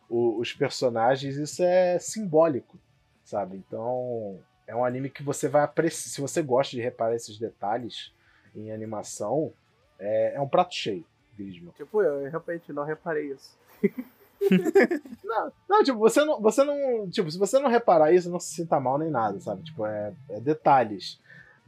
[0.09, 2.79] o, os personagens, isso é simbólico,
[3.23, 3.57] sabe?
[3.57, 6.09] Então é um anime que você vai apreciar.
[6.09, 8.13] Se você gosta de reparar esses detalhes
[8.55, 9.53] em animação,
[9.99, 11.05] é, é um prato cheio,
[11.37, 11.71] Grisman.
[11.75, 13.57] Tipo, eu, eu realmente não reparei isso.
[15.23, 17.09] não, não, tipo, você não, você não.
[17.09, 19.63] Tipo, se você não reparar isso, não se sinta mal nem nada, sabe?
[19.63, 21.19] Tipo, é, é detalhes.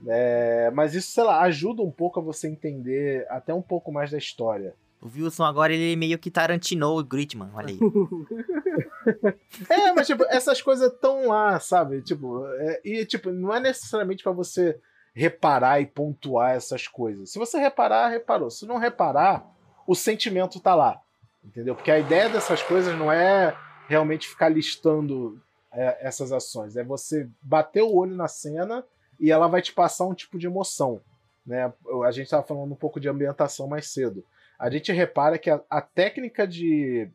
[0.07, 4.11] É, mas isso, sei lá, ajuda um pouco a você entender até um pouco mais
[4.11, 4.73] da história.
[5.01, 7.79] O Wilson agora ele meio que tarantinou o Gritman, olha aí.
[9.69, 12.01] é, mas tipo, essas coisas estão lá, sabe?
[12.01, 14.77] Tipo, é, e tipo, não é necessariamente para você
[15.19, 17.32] reparar e pontuar essas coisas.
[17.32, 18.49] Se você reparar, reparou.
[18.49, 19.45] Se não reparar,
[19.86, 21.01] o sentimento tá lá.
[21.43, 21.75] Entendeu?
[21.75, 23.55] Porque a ideia dessas coisas não é
[23.88, 26.75] realmente ficar listando é, essas ações.
[26.75, 28.86] É você bater o olho na cena
[29.19, 31.01] e ela vai te passar um tipo de emoção.
[31.45, 31.71] Né?
[32.05, 34.23] A gente estava falando um pouco de ambientação mais cedo
[34.60, 37.10] a gente repara que a, a técnica de,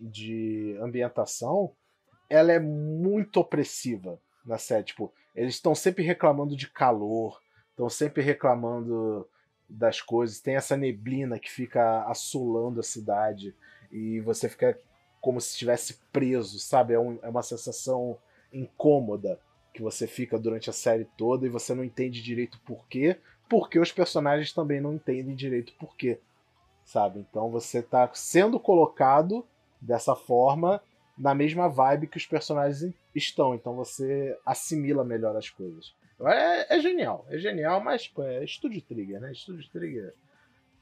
[0.00, 1.72] de ambientação
[2.28, 4.82] ela é muito opressiva na série.
[4.82, 7.40] Tipo, eles estão sempre reclamando de calor,
[7.78, 9.26] estão sempre reclamando
[9.68, 10.40] das coisas.
[10.40, 13.54] Tem essa neblina que fica assolando a cidade
[13.92, 14.78] e você fica
[15.20, 16.94] como se estivesse preso, sabe?
[16.94, 18.18] É, um, é uma sensação
[18.52, 19.38] incômoda
[19.72, 23.78] que você fica durante a série toda e você não entende direito por quê, porque
[23.78, 26.18] os personagens também não entendem direito por quê
[26.88, 27.20] sabe?
[27.20, 29.44] Então você tá sendo colocado
[29.78, 30.80] dessa forma
[31.18, 35.94] na mesma vibe que os personagens estão, então você assimila melhor as coisas.
[36.26, 39.32] É, é genial, é genial, mas pô, é Estúdio Trigger, né?
[39.32, 40.14] Estúdio Trigger.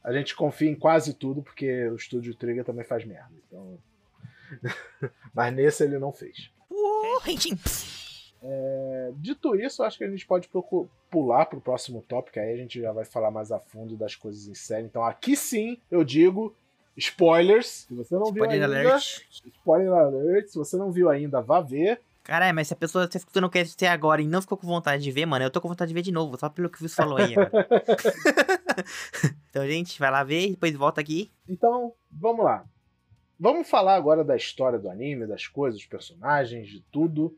[0.02, 3.32] A gente confia em quase tudo porque o Estúdio Trigger também faz merda.
[3.46, 3.78] Então...
[5.34, 6.50] mas nesse ele não fez.
[8.42, 10.48] É, dito isso, acho que a gente pode
[11.10, 14.46] pular pro próximo tópico, aí a gente já vai falar mais a fundo das coisas
[14.46, 14.86] em série.
[14.86, 16.54] Então aqui sim eu digo
[16.96, 17.86] spoilers.
[17.88, 19.26] Se você não Spoiler viu ainda, alert.
[19.30, 20.48] spoiler alert.
[20.48, 22.00] Se você não viu ainda, vá ver.
[22.26, 24.66] Caralho, mas se a pessoa tá escutando o que ser agora e não ficou com
[24.66, 26.82] vontade de ver, mano, eu tô com vontade de ver de novo, só pelo que
[26.82, 27.68] você falou aí agora.
[29.48, 31.30] então, gente, vai lá ver e depois volta aqui.
[31.48, 32.68] Então, vamos lá.
[33.38, 37.32] Vamos falar agora da história do anime, das coisas, dos personagens, de tudo.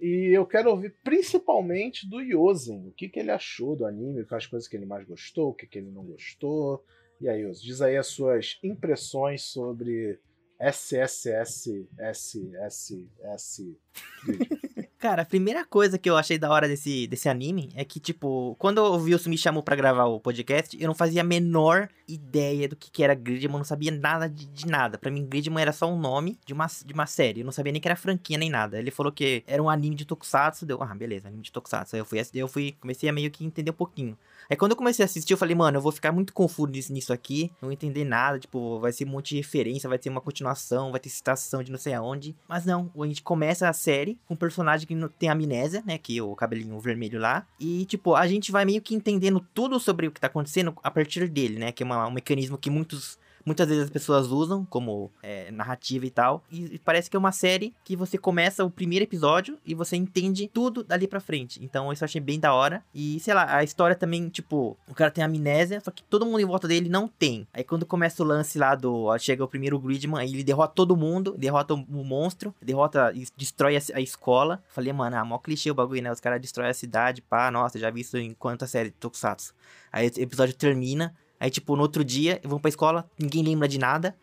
[0.00, 4.48] E eu quero ouvir principalmente do Yosen, o que, que ele achou do anime, quais
[4.48, 6.84] coisas que ele mais gostou, o que, que ele não gostou.
[7.20, 10.18] E aí, Yosen, diz aí as suas impressões sobre
[10.58, 13.76] SSS, SSS.
[15.04, 18.56] Cara, a primeira coisa que eu achei da hora desse, desse anime é que, tipo,
[18.58, 22.66] quando o Wilson me chamou para gravar o podcast, eu não fazia a menor ideia
[22.66, 24.96] do que, que era Gridman, não sabia nada de, de nada.
[24.96, 27.70] Para mim, Gridman era só um nome de uma, de uma série, eu não sabia
[27.70, 28.78] nem que era franquia nem nada.
[28.78, 31.96] Ele falou que era um anime de Tokusatsu, deu, ah, beleza, anime de Tokusatsu.
[31.96, 34.16] Aí eu fui, eu fui, comecei a meio que entender um pouquinho.
[34.48, 37.12] Aí quando eu comecei a assistir, eu falei, mano, eu vou ficar muito confuso nisso
[37.12, 40.90] aqui, não entender nada, tipo, vai ser um monte de referência, vai ter uma continuação,
[40.90, 42.36] vai ter citação de não sei aonde.
[42.48, 46.18] Mas não, a gente começa a série com um personagem que tem amnésia, né, que
[46.18, 50.06] é o cabelinho vermelho lá, e tipo, a gente vai meio que entendendo tudo sobre
[50.06, 53.18] o que tá acontecendo a partir dele, né, que é uma, um mecanismo que muitos
[53.44, 56.42] muitas vezes as pessoas usam como é, narrativa e tal.
[56.50, 60.50] E, parece que é uma série que você começa o primeiro episódio e você entende
[60.52, 61.62] tudo dali pra frente.
[61.62, 62.82] Então isso eu achei bem da hora.
[62.94, 66.40] E sei lá, a história também, tipo, o cara tem amnésia, só que todo mundo
[66.40, 67.46] em volta dele não tem.
[67.52, 69.04] Aí quando começa o lance lá do.
[69.04, 73.26] Ó, chega o primeiro Gridman, aí ele derrota todo mundo, derrota o monstro, derrota e
[73.36, 74.62] destrói a, a escola.
[74.68, 76.12] Falei, mano, ah, mó clichê o bagulho, né?
[76.12, 79.54] Os caras destroem a cidade, pá, nossa, já vi isso em quanta série de Tokusatsu.
[79.92, 83.78] Aí o episódio termina, Aí, tipo, no outro dia, vão pra escola, ninguém lembra de
[83.78, 84.16] nada,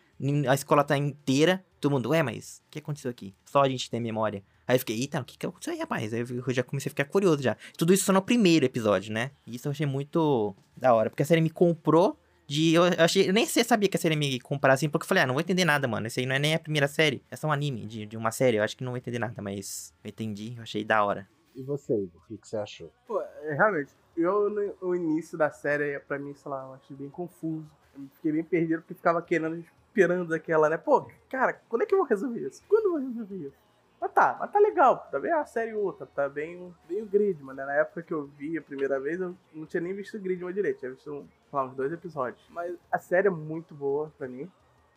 [0.47, 3.33] a escola tá inteira, todo mundo, ué, mas o que aconteceu aqui?
[3.45, 4.43] Só a gente tem memória.
[4.67, 6.13] Aí eu fiquei, eita, o que que aconteceu aí, rapaz?
[6.13, 7.57] Aí eu já comecei a ficar curioso já.
[7.77, 9.31] Tudo isso só no primeiro episódio, né?
[9.45, 12.73] E isso eu achei muito da hora, porque a série me comprou de.
[12.73, 13.29] Eu, achei.
[13.29, 15.33] Eu nem sei, sabia que a série me comprar assim, porque eu falei, ah, não
[15.33, 16.07] vou entender nada, mano.
[16.07, 17.23] Isso aí não é nem a primeira série.
[17.31, 18.57] É só um anime de, de uma série.
[18.57, 21.27] Eu acho que não vou entender nada, mas eu entendi, eu achei da hora.
[21.55, 22.93] E você, Igor, o que, que você achou?
[23.07, 24.49] Pô, é, realmente, eu
[24.81, 27.65] no, início da série, pra mim, sei lá, eu achei bem confuso
[28.15, 30.77] fiquei bem perdido porque ficava querendo, esperando aquela, né?
[30.77, 32.63] Pô, cara, quando é que eu vou resolver isso?
[32.67, 33.57] Quando eu vou resolver isso?
[33.99, 37.55] Mas tá, mas tá legal, tá bem a série outra, tá bem, bem o Gridman,
[37.55, 37.65] né?
[37.65, 40.51] Na época que eu vi a primeira vez, eu não tinha nem visto o Gridman
[40.51, 42.43] direito, tinha visto lá, uns dois episódios.
[42.49, 44.51] Mas a série é muito boa pra mim.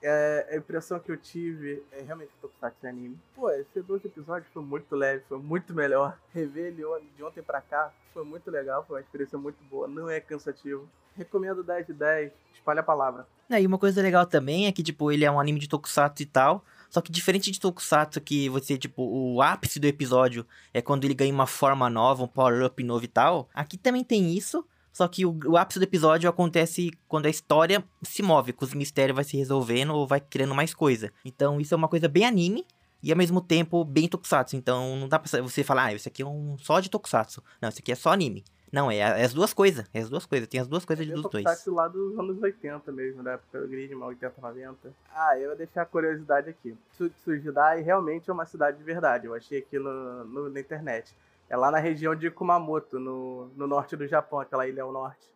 [0.07, 3.19] É, a impressão que eu tive é realmente Tokusatsu é anime.
[3.35, 6.19] Pô, esses dois episódios foi muito leve, foi muito melhor.
[6.35, 6.85] Rever ele
[7.17, 10.87] de ontem pra cá foi muito legal, foi uma experiência muito boa, não é cansativo.
[11.17, 13.27] Recomendo 10 de 10, espalha a palavra.
[13.49, 16.23] É, e uma coisa legal também é que, tipo, ele é um anime de Tokusatsu
[16.23, 20.83] e tal, só que diferente de Tokusatsu, que você, tipo, o ápice do episódio é
[20.83, 24.67] quando ele ganha uma forma nova, um power-up novo e tal, aqui também tem isso,
[24.95, 28.73] só que o, o, ápice do episódio acontece quando a história se move, com os
[28.73, 31.13] mistérios vai se resolvendo ou vai criando mais coisa.
[31.25, 32.65] Então isso é uma coisa bem anime
[33.03, 34.55] e ao mesmo tempo bem tokusatsu.
[34.55, 37.43] Então não dá pra você falar, ah, isso aqui é um só de tokusatsu.
[37.61, 38.45] Não, isso aqui é só anime.
[38.73, 39.85] Não, é, é as duas coisas.
[39.93, 40.47] É as duas coisas.
[40.47, 41.43] Tem as duas coisas é dos dois.
[41.43, 44.95] Tokusatsu lá dos anos 80 mesmo, da época do Gridman, 80, 90.
[45.13, 46.77] Ah, eu vou deixar a curiosidade aqui.
[47.25, 49.27] Tsujidai realmente é uma cidade de verdade.
[49.27, 51.13] Eu achei aqui no, no na internet.
[51.49, 55.29] É lá na região de Kumamoto, no, no norte do Japão, aquela ilha ao norte.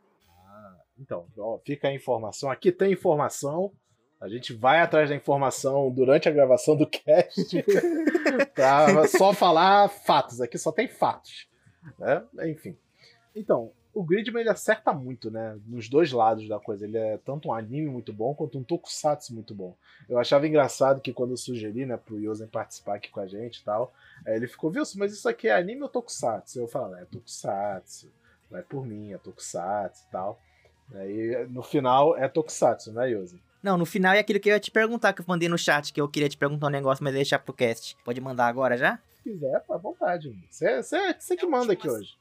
[0.47, 2.51] Ah, então, ó, fica a informação.
[2.51, 3.73] Aqui tem informação.
[4.21, 7.65] A gente vai atrás da informação durante a gravação do cast
[8.55, 10.41] pra só falar fatos.
[10.41, 11.49] Aqui só tem fatos.
[11.99, 12.25] Né?
[12.51, 12.77] Enfim.
[13.35, 15.59] Então, o Gridman ele acerta muito, né?
[15.67, 16.85] Nos dois lados da coisa.
[16.87, 19.77] Ele é tanto um anime muito bom quanto um tokusatsu muito bom.
[20.09, 23.57] Eu achava engraçado que quando eu sugeri, né, pro Yosen participar aqui com a gente
[23.57, 23.93] e tal,
[24.25, 26.61] ele ficou, Wilson, mas isso aqui é anime ou tokusatsu?
[26.61, 28.09] Eu falo, é tokusatsu,
[28.49, 30.41] vai por mim, é tokusatsu e tal.
[30.95, 33.43] Aí no final é tokusatsu, né, Yosi?
[33.61, 35.93] Não, no final é aquilo que eu ia te perguntar, que eu mandei no chat,
[35.93, 37.97] que eu queria te perguntar um negócio, mas deixar pro cast.
[38.05, 39.01] Pode mandar agora já?
[39.17, 40.33] Se quiser, à vontade.
[40.49, 42.17] Você que manda aqui hoje.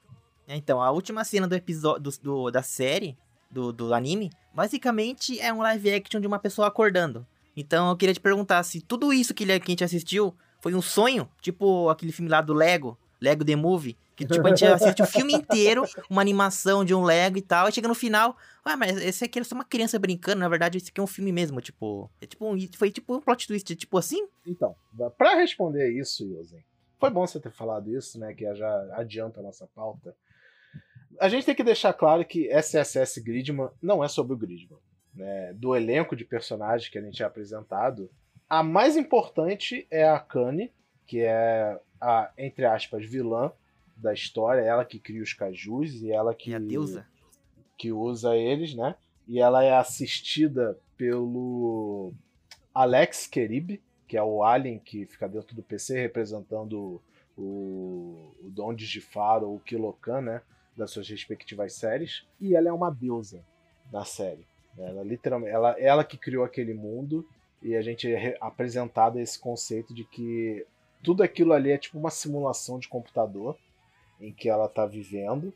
[0.47, 3.17] Então, a última cena do episódio do, do, da série,
[3.49, 7.25] do, do anime, basicamente é um live action de uma pessoa acordando.
[7.55, 11.27] Então eu queria te perguntar se tudo isso que, a gente assistiu foi um sonho,
[11.41, 15.07] tipo aquele filme lá do Lego, Lego The Movie, que tipo, a gente assiste o
[15.07, 18.97] filme inteiro, uma animação de um Lego e tal, e chega no final, ah, mas
[18.97, 21.60] esse aqui é só uma criança brincando, na verdade, esse aqui é um filme mesmo,
[21.62, 24.27] tipo, é tipo um, foi tipo um plot twist, tipo assim?
[24.45, 24.75] Então,
[25.17, 26.63] para responder isso, Yosen,
[26.99, 30.15] foi bom você ter falado isso, né, que já adianta a nossa pauta.
[31.19, 34.80] A gente tem que deixar claro que SSS Gridman não é sobre o Gridman.
[35.13, 35.53] Né?
[35.53, 38.10] Do elenco de personagens que a gente é apresentado,
[38.49, 40.71] a mais importante é a Kane,
[41.06, 43.51] que é a, entre aspas, vilã
[43.95, 46.51] da história, ela que cria os cajus e ela que.
[46.51, 47.06] E a deusa.
[47.77, 48.95] Que usa eles, né?
[49.27, 52.13] E ela é assistida pelo
[52.73, 57.01] Alex Kerib, que é o alien que fica dentro do PC representando
[57.36, 60.41] o, o Don de Faro, o Kilokan, né?
[60.78, 62.26] Das suas respectivas séries.
[62.40, 63.44] E ela é uma deusa
[63.92, 64.46] na série.
[64.78, 67.28] Ela literalmente, ela, ela que criou aquele mundo
[67.62, 70.66] e a gente é apresentado esse conceito de que
[71.04, 73.58] tudo aquilo ali é tipo uma simulação de computador
[74.20, 75.54] em que ela tá vivendo.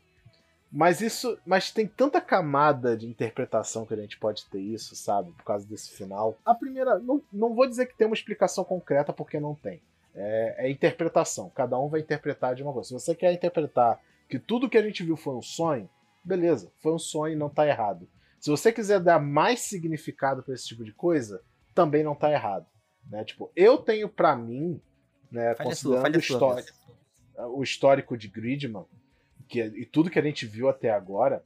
[0.70, 5.30] Mas isso, mas tem tanta camada de interpretação que a gente pode ter isso, sabe?
[5.32, 6.34] Por causa desse final.
[6.44, 9.82] A primeira, não, não vou dizer que tem uma explicação concreta porque não tem.
[10.14, 11.50] É, é interpretação.
[11.54, 12.88] Cada um vai interpretar de uma coisa.
[12.88, 14.00] Se você quer interpretar
[14.32, 15.90] que tudo que a gente viu foi um sonho,
[16.24, 18.08] beleza, foi um sonho e não tá errado.
[18.40, 21.42] Se você quiser dar mais significado para esse tipo de coisa,
[21.74, 22.64] também não tá errado.
[23.10, 23.22] Né?
[23.24, 24.80] Tipo, eu tenho para mim,
[25.30, 26.78] né, considerando sua, o, histórico,
[27.58, 28.86] o histórico de Gridman,
[29.46, 31.44] que, é, e tudo que a gente viu até agora,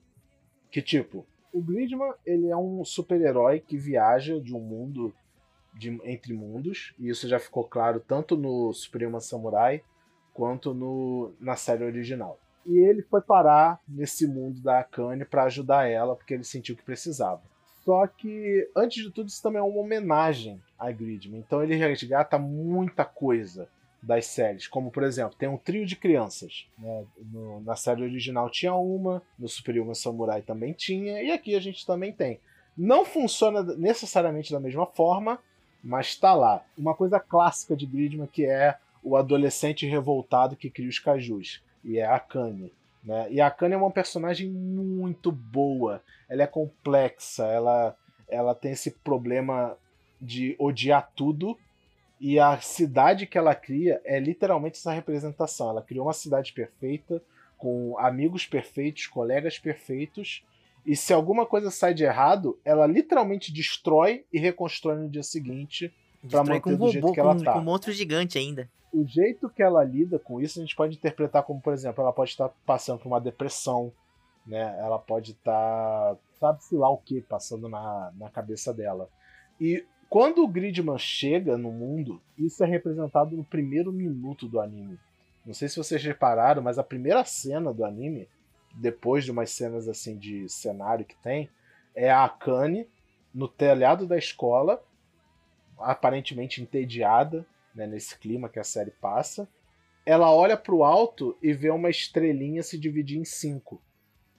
[0.70, 5.12] que tipo, o Gridman ele é um super-herói que viaja de um mundo
[5.74, 9.82] de, entre mundos, e isso já ficou claro tanto no Suprema Samurai
[10.32, 12.38] quanto no, na série original.
[12.66, 16.82] E ele foi parar nesse mundo da Akane para ajudar ela, porque ele sentiu que
[16.82, 17.40] precisava.
[17.84, 21.38] Só que, antes de tudo, isso também é uma homenagem a Gridman.
[21.38, 23.68] Então ele resgata muita coisa
[24.02, 24.66] das séries.
[24.66, 26.66] Como, por exemplo, tem um trio de crianças.
[26.76, 27.04] Né?
[27.32, 31.60] No, na série original tinha uma, no Super Human Samurai também tinha, e aqui a
[31.60, 32.40] gente também tem.
[32.76, 35.38] Não funciona necessariamente da mesma forma,
[35.82, 36.64] mas está lá.
[36.76, 41.98] Uma coisa clássica de Gridman que é o adolescente revoltado que cria os cajus e
[41.98, 42.72] é a Akane.
[43.02, 43.28] Né?
[43.30, 46.02] E a Akane é uma personagem muito boa.
[46.28, 47.96] Ela é complexa, ela,
[48.28, 49.78] ela tem esse problema
[50.20, 51.56] de odiar tudo.
[52.20, 55.70] E a cidade que ela cria é literalmente essa representação.
[55.70, 57.22] Ela criou uma cidade perfeita,
[57.56, 60.44] com amigos perfeitos, colegas perfeitos.
[60.84, 65.94] E se alguma coisa sai de errado, ela literalmente destrói e reconstrói no dia seguinte
[66.30, 67.52] para manter com do robô, jeito que ela com, tá.
[67.52, 70.96] Com um monstro gigante ainda o jeito que ela lida com isso, a gente pode
[70.96, 73.92] interpretar como, por exemplo, ela pode estar passando por uma depressão,
[74.46, 74.74] né?
[74.78, 79.10] Ela pode estar, sabe-se lá o que, passando na, na cabeça dela.
[79.60, 84.98] E quando o Gridman chega no mundo, isso é representado no primeiro minuto do anime.
[85.44, 88.26] Não sei se vocês repararam, mas a primeira cena do anime,
[88.74, 91.50] depois de umas cenas assim de cenário que tem,
[91.94, 92.88] é a Akane
[93.34, 94.82] no telhado da escola,
[95.78, 99.48] aparentemente entediada, né, nesse clima que a série passa.
[100.04, 103.82] Ela olha para o alto e vê uma estrelinha se dividir em cinco.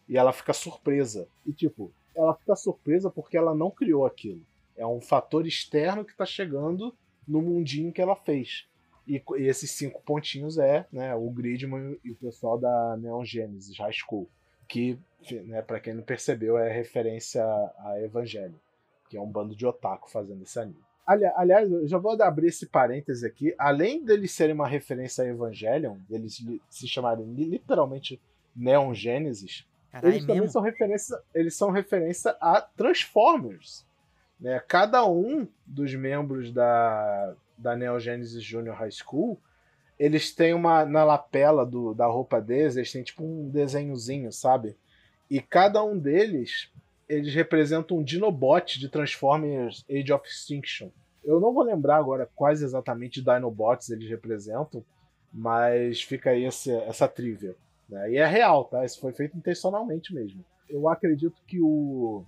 [0.08, 1.28] E ela fica surpresa.
[1.46, 4.42] E tipo, ela fica surpresa porque ela não criou aquilo.
[4.76, 6.96] É um fator externo que está chegando
[7.28, 8.66] no mundinho que ela fez.
[9.08, 13.78] E, e, esses cinco pontinhos é né, o Gridman e o pessoal da Neon Genesis
[13.78, 14.28] High School.
[14.68, 15.00] Que,
[15.46, 18.60] né, para quem não percebeu, é referência a Evangelho,
[19.10, 20.87] que é um bando de otaku fazendo esse anime.
[21.08, 23.56] Aliás, eu já vou abrir esse parêntese aqui.
[23.58, 28.22] Além deles serem uma referência a Evangelion, eles se chamarem literalmente
[28.54, 33.86] Neon Genesis, Carai, eles também são referência, eles são referência a Transformers.
[34.40, 34.62] Né?
[34.68, 39.40] Cada um dos membros da, da Neon Genesis Junior High School,
[39.98, 44.76] eles têm uma na lapela do, da roupa deles, eles têm tipo um desenhozinho, sabe?
[45.30, 46.70] E cada um deles
[47.08, 50.90] eles representam um Dinobot de Transformers Age of Extinction.
[51.24, 54.84] Eu não vou lembrar agora quais exatamente Dinobots eles representam,
[55.32, 57.56] mas fica aí essa, essa trivia.
[57.90, 58.12] Né?
[58.12, 58.86] E é real, tá?
[58.86, 60.44] Isso foi feito intencionalmente mesmo.
[60.70, 62.24] Eu acredito que o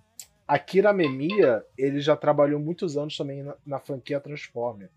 [0.47, 4.89] Akira Memia, ele já trabalhou muitos anos também na, na franquia Transformer.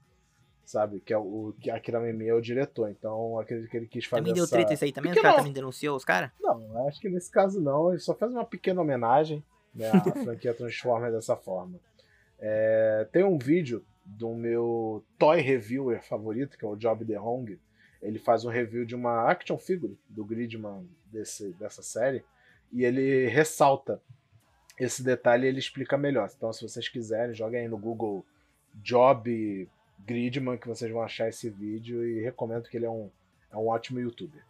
[0.65, 1.01] Sabe?
[1.01, 2.89] Que é o que Akira Memia é o diretor.
[2.89, 4.23] Então acredito que ele quis fazer.
[4.23, 4.57] Também deu essa...
[4.57, 5.11] treta isso aí também?
[5.11, 5.21] Pequeno...
[5.21, 6.31] Os caras também denunciou os caras?
[6.41, 7.91] Não, acho que nesse caso não.
[7.91, 11.79] Ele só fez uma pequena homenagem né, a franquia Transformers dessa forma.
[12.39, 17.59] É, tem um vídeo do meu toy reviewer favorito, que é o Job The Hong.
[18.03, 22.25] Ele faz um review de uma action figure do Gridman desse, dessa série
[22.73, 24.01] e ele ressalta
[24.79, 26.29] esse detalhe ele explica melhor.
[26.37, 28.25] Então, se vocês quiserem, joguem aí no Google
[28.75, 29.69] Job
[30.01, 33.11] Gridman que vocês vão achar esse vídeo e recomendo que ele é um,
[33.53, 34.43] é um ótimo youtuber.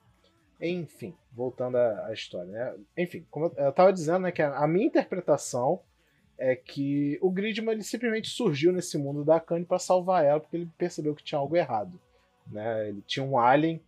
[0.63, 2.51] Enfim, voltando à, história.
[2.51, 2.75] Né?
[2.97, 5.81] Enfim, como eu estava dizendo, né, que a, a, minha interpretação
[6.39, 10.57] é que o Gridman ele simplesmente surgiu nesse mundo da Akane para salvar ela, porque
[10.57, 11.99] ele percebeu que tinha algo errado.
[12.47, 12.91] Né?
[12.91, 13.81] Ele tinha um alien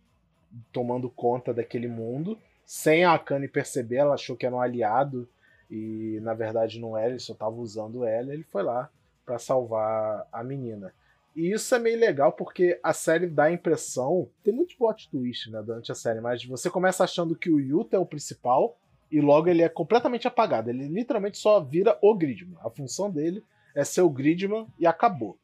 [0.71, 5.27] tomando conta daquele mundo, sem a Akane perceber, ela achou que era um aliado
[5.69, 8.33] e na verdade não era, ele só estava usando ela.
[8.33, 8.89] Ele foi lá
[9.25, 10.93] para salvar a menina.
[11.35, 14.29] E isso é meio legal porque a série dá a impressão.
[14.43, 17.97] Tem muito plot twist né, durante a série, mas você começa achando que o Yuta
[17.97, 18.77] é o principal
[19.11, 20.69] e logo ele é completamente apagado.
[20.69, 22.57] Ele literalmente só vira o Gridman.
[22.61, 23.43] A função dele
[23.75, 25.37] é ser o Gridman e acabou.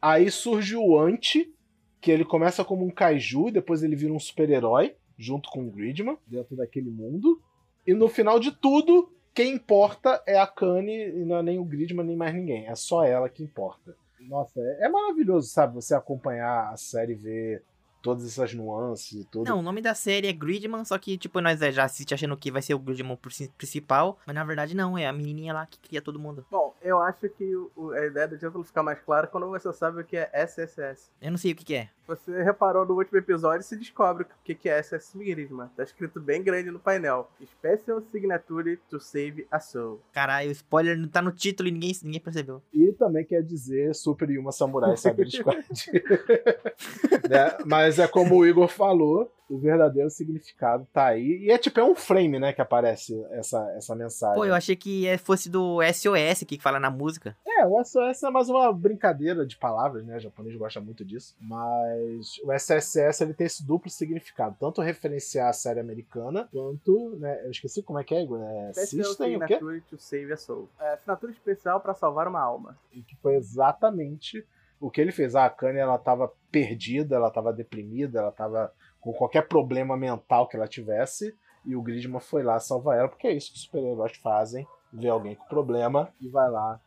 [0.00, 1.54] Aí surge o Anti,
[2.00, 5.70] que ele começa como um kaiju e depois ele vira um super-herói junto com o
[5.70, 7.38] Gridman dentro daquele mundo.
[7.86, 11.64] E no final de tudo, quem importa é a Kanye e não é nem o
[11.64, 12.66] Gridman nem mais ninguém.
[12.66, 13.94] É só ela que importa.
[14.20, 15.74] Nossa, é, é maravilhoso, sabe?
[15.74, 17.62] Você acompanhar a série, ver
[18.02, 19.48] todas essas nuances e tudo.
[19.48, 22.50] Não, o nome da série é Gridman, só que, tipo, nós já assiste achando que
[22.50, 23.18] vai ser o Gridman
[23.56, 26.44] principal, mas na verdade não, é a menininha lá que cria todo mundo.
[26.50, 30.00] Bom, eu acho que o, a ideia do título ficar mais clara quando você sabe
[30.00, 31.10] o que é SSS.
[31.20, 31.88] Eu não sei o que, que é.
[32.10, 35.68] Você reparou no último episódio e se descobre o que, é SS Gridman.
[35.76, 37.30] Tá escrito bem grande no painel.
[37.40, 40.00] Special Signature to Save a Soul.
[40.12, 42.60] Caralho, o spoiler não tá no título e ninguém, ninguém percebeu.
[42.74, 45.64] E também quer dizer Super Yuma Samurai Saber Squad.
[47.30, 47.56] né?
[47.64, 51.40] Mas é como o Igor falou, o verdadeiro significado tá aí.
[51.42, 54.36] E é tipo, é um frame, né, que aparece essa, essa mensagem.
[54.36, 57.36] Pô, eu achei que é, fosse do SOS que fala na música.
[57.44, 60.16] É, o SOS é mais uma brincadeira de palavras, né?
[60.16, 61.34] O japonês gosta muito disso.
[61.40, 64.56] Mas o SSS ele tem esse duplo significado.
[64.58, 67.44] Tanto referenciar a série americana, quanto, né?
[67.44, 68.40] Eu esqueci como é que é, Igor.
[68.40, 69.58] É System, o quê?
[69.90, 70.68] to Save a Soul.
[70.78, 72.78] É, assinatura especial para salvar uma alma.
[72.92, 74.46] E que foi exatamente
[74.78, 75.34] o que ele fez.
[75.34, 80.56] A Akane, ela tava perdida, ela tava deprimida, ela tava com qualquer problema mental que
[80.56, 81.34] ela tivesse,
[81.64, 85.08] e o Gridman foi lá salvar ela, porque é isso que os super-heróis fazem, vê
[85.08, 86.80] alguém com problema e vai lá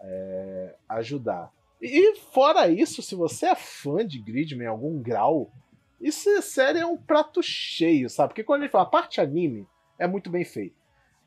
[0.00, 1.52] é, ajudar.
[1.80, 5.50] E fora isso, se você é fã de Gridman em algum grau,
[6.00, 8.30] isso série é um prato cheio, sabe?
[8.30, 9.66] Porque quando ele fala a parte anime
[9.98, 10.76] é muito bem feita.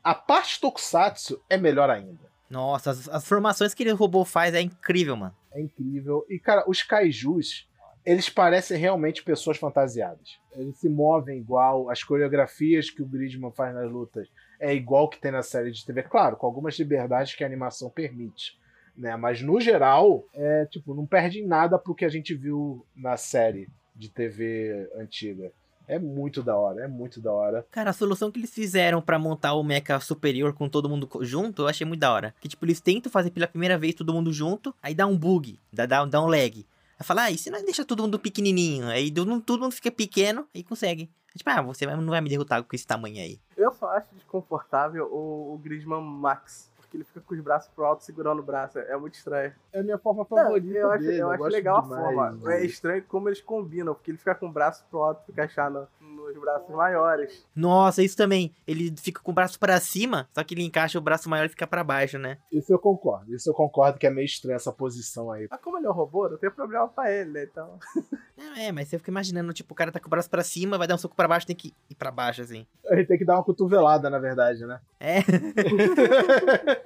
[0.02, 2.30] A parte tokusatsu é melhor ainda.
[2.48, 5.36] Nossa, as, as formações que ele robô faz é incrível, mano.
[5.52, 6.24] É incrível.
[6.28, 7.68] E, cara, os kaijus,
[8.04, 10.38] eles parecem realmente pessoas fantasiadas.
[10.52, 14.28] Eles se movem igual, as coreografias que o Gridman faz nas lutas
[14.58, 17.88] é igual que tem na série de TV, claro, com algumas liberdades que a animação
[17.88, 18.58] permite.
[18.96, 19.16] Né?
[19.16, 23.68] Mas no geral, é tipo, não perde nada pro que a gente viu na série
[23.94, 25.50] de TV antiga.
[25.88, 27.66] É muito da hora, é muito da hora.
[27.70, 31.62] Cara, a solução que eles fizeram para montar o mecha superior com todo mundo junto,
[31.62, 32.34] eu achei muito da hora.
[32.40, 35.58] Que tipo, eles tentam fazer pela primeira vez todo mundo junto, aí dá um bug,
[35.72, 36.64] dá, dá, dá um lag.
[37.00, 38.86] Aí fala, ah, e se não deixa todo mundo pequenininho?
[38.86, 41.10] Aí todo mundo fica pequeno e consegue.
[41.34, 43.40] Tipo, ah, você não vai me derrotar com esse tamanho aí.
[43.56, 48.04] Eu só acho desconfortável o, Grisman Max que ele fica com os braços pro alto
[48.04, 48.78] segurando o braço.
[48.78, 49.52] É muito estranho.
[49.72, 50.78] É a minha forma favorita.
[50.78, 52.52] eu acho, dele, eu, acho legal demais, a forma.
[52.54, 55.44] É estranho como eles combinam, porque ele fica com o braço pro alto e fica
[55.44, 57.46] achando nos braços maiores.
[57.54, 58.54] Nossa, isso também.
[58.66, 61.50] Ele fica com o braço para cima, só que ele encaixa o braço maior e
[61.50, 62.38] fica para baixo, né?
[62.50, 63.34] Isso eu concordo.
[63.34, 65.46] Isso eu concordo que é meio estranho essa posição aí.
[65.50, 67.44] Mas como ele é um robô, não tem problema pra ele, né?
[67.44, 67.78] Então.
[68.56, 70.86] É, mas você fica imanando, tipo, o cara tá com o braço pra cima, vai
[70.86, 72.66] dar um soco pra baixo, tem que ir pra baixo, assim.
[72.86, 74.80] Ele tem que dar uma cotovelada, na verdade, né?
[74.98, 75.18] É.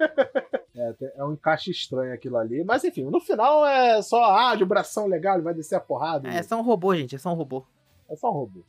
[0.75, 2.63] é, é um encaixe estranho aquilo ali.
[2.63, 6.29] Mas enfim, no final é só, ah, de bração legal, ele vai descer a porrada.
[6.29, 7.65] É, é só um robô, gente, é só um robô.
[8.09, 8.63] É só um robô.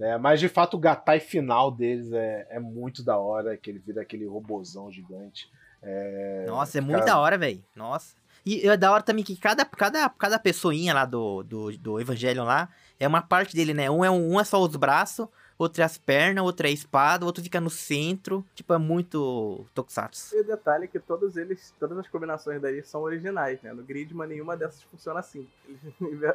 [0.00, 3.78] É, mas de fato o gatai final deles é, é muito da hora, que ele
[3.78, 5.48] vira aquele robozão gigante.
[5.82, 7.62] É, Nossa, é muito da hora, velho.
[7.76, 8.14] Nossa.
[8.44, 12.44] E é da hora também que cada, cada, cada pessoinha lá do, do, do Evangelion
[12.44, 12.68] lá
[12.98, 13.90] é uma parte dele, né?
[13.90, 15.26] Um é, um é só os braços,
[15.58, 18.44] outro é as pernas, outro é a espada, outro fica no centro.
[18.54, 20.36] Tipo, é muito Tokusatsu.
[20.36, 23.72] E o detalhe é que todos eles, todas as combinações daí são originais, né?
[23.72, 25.46] No Gridman nenhuma dessas funciona assim.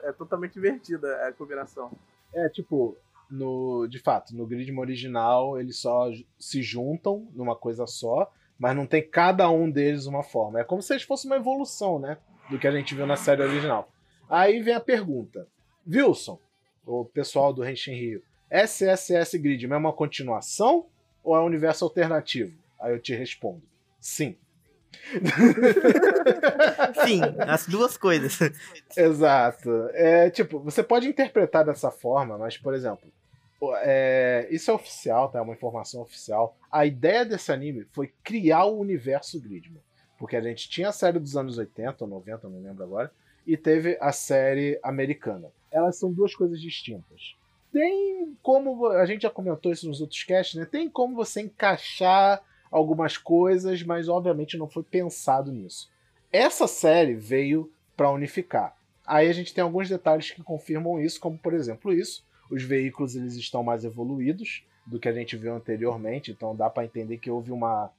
[0.03, 1.91] É totalmente invertida a combinação.
[2.33, 2.95] É, tipo,
[3.29, 6.09] no, de fato, no Gridman original eles só
[6.39, 10.59] se juntam numa coisa só mas não tem cada um deles uma forma.
[10.59, 12.17] É como se eles fossem uma evolução, né?
[12.49, 13.89] Do que a gente viu na série original.
[14.29, 15.47] Aí vem a pergunta:
[15.87, 16.37] Wilson,
[16.85, 20.87] o pessoal do Henshin Rio, SSS Grid é uma continuação
[21.23, 22.57] ou é um universo alternativo?
[22.79, 23.61] Aí eu te respondo:
[23.99, 24.35] sim.
[27.05, 28.39] Sim, as duas coisas.
[28.97, 29.69] Exato.
[29.93, 33.07] É, tipo, você pode interpretar dessa forma, mas, por exemplo,
[33.81, 35.39] é, isso é oficial, tá?
[35.39, 36.57] É uma informação oficial.
[36.71, 39.81] A ideia desse anime foi criar o universo Gridman.
[40.17, 43.11] Porque a gente tinha a série dos anos 80 ou 90, não lembro agora,
[43.47, 45.49] e teve a série americana.
[45.71, 47.35] Elas são duas coisas distintas.
[47.71, 48.87] Tem como.
[48.87, 50.65] A gente já comentou isso nos outros casts, né?
[50.65, 52.41] Tem como você encaixar
[52.71, 55.89] algumas coisas, mas obviamente não foi pensado nisso.
[56.31, 58.75] Essa série veio para unificar.
[59.05, 63.15] Aí a gente tem alguns detalhes que confirmam isso, como por exemplo isso os veículos
[63.15, 67.29] eles estão mais evoluídos do que a gente viu anteriormente, então dá para entender que
[67.29, 67.91] houve uma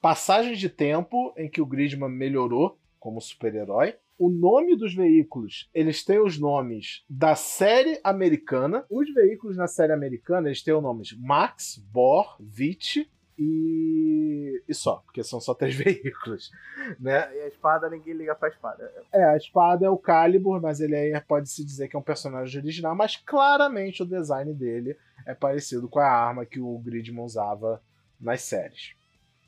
[0.00, 3.96] passagem de tempo em que o Gridman melhorou como super-herói.
[4.18, 8.84] O nome dos veículos, eles têm os nomes da série americana.
[8.88, 14.62] Os veículos na série americana, eles têm os nomes Max, Bor, Vit e...
[14.66, 16.50] e só, porque são só três veículos,
[16.98, 17.30] né?
[17.36, 18.90] E a espada, ninguém liga pra espada.
[19.12, 22.60] É, a espada é o Calibur, mas ele aí pode-se dizer que é um personagem
[22.60, 27.82] original, mas claramente o design dele é parecido com a arma que o Gridman usava
[28.18, 28.94] nas séries.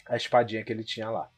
[0.06, 1.30] A espadinha que ele tinha lá.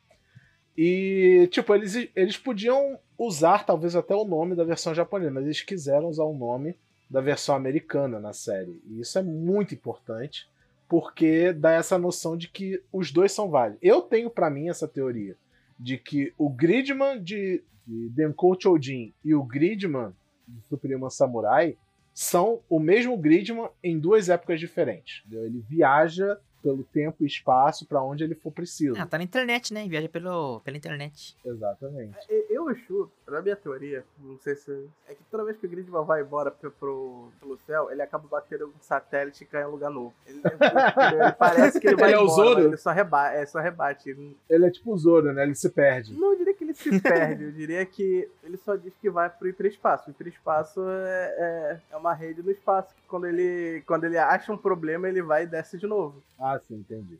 [0.76, 5.60] E, tipo, eles, eles podiam usar talvez até o nome da versão japonesa, mas eles
[5.60, 6.76] quiseram usar o nome
[7.08, 8.80] da versão americana na série.
[8.88, 10.48] E isso é muito importante,
[10.88, 13.80] porque dá essa noção de que os dois são válidos.
[13.82, 15.36] Eu tenho para mim essa teoria
[15.78, 20.12] de que o Gridman de, de Denkou Chojin e o Gridman
[20.46, 21.76] de Suprema Samurai
[22.14, 25.22] são o mesmo Gridman em duas épocas diferentes.
[25.30, 28.94] Ele viaja pelo tempo e espaço para onde ele for preciso.
[29.00, 29.86] Ah, tá na internet, né?
[29.88, 31.36] Viaja pelo, pela internet.
[31.44, 32.16] Exatamente.
[32.28, 34.70] É, Eu chuto, na minha teoria, não sei se.
[35.08, 38.26] É que toda vez que o Gridman vai embora pro, pro, pelo céu, ele acaba
[38.28, 40.12] batendo um satélite e cai em um lugar novo.
[40.26, 42.60] Ele, ele parece que ele vai Ele é o embora, Zoro?
[42.66, 44.10] ele só, reba é, só rebate.
[44.10, 45.42] Ele Ele é tipo o Zoro, né?
[45.42, 46.12] Ele se perde.
[46.14, 49.48] Não diria que ele se perde, eu diria que ele só diz que vai pro
[49.48, 50.08] hiperespaço.
[50.08, 54.52] O hiperespaço é, é, é uma rede no espaço, que quando ele, quando ele acha
[54.52, 56.22] um problema, ele vai e desce de novo.
[56.38, 57.18] Ah, sim, entendi.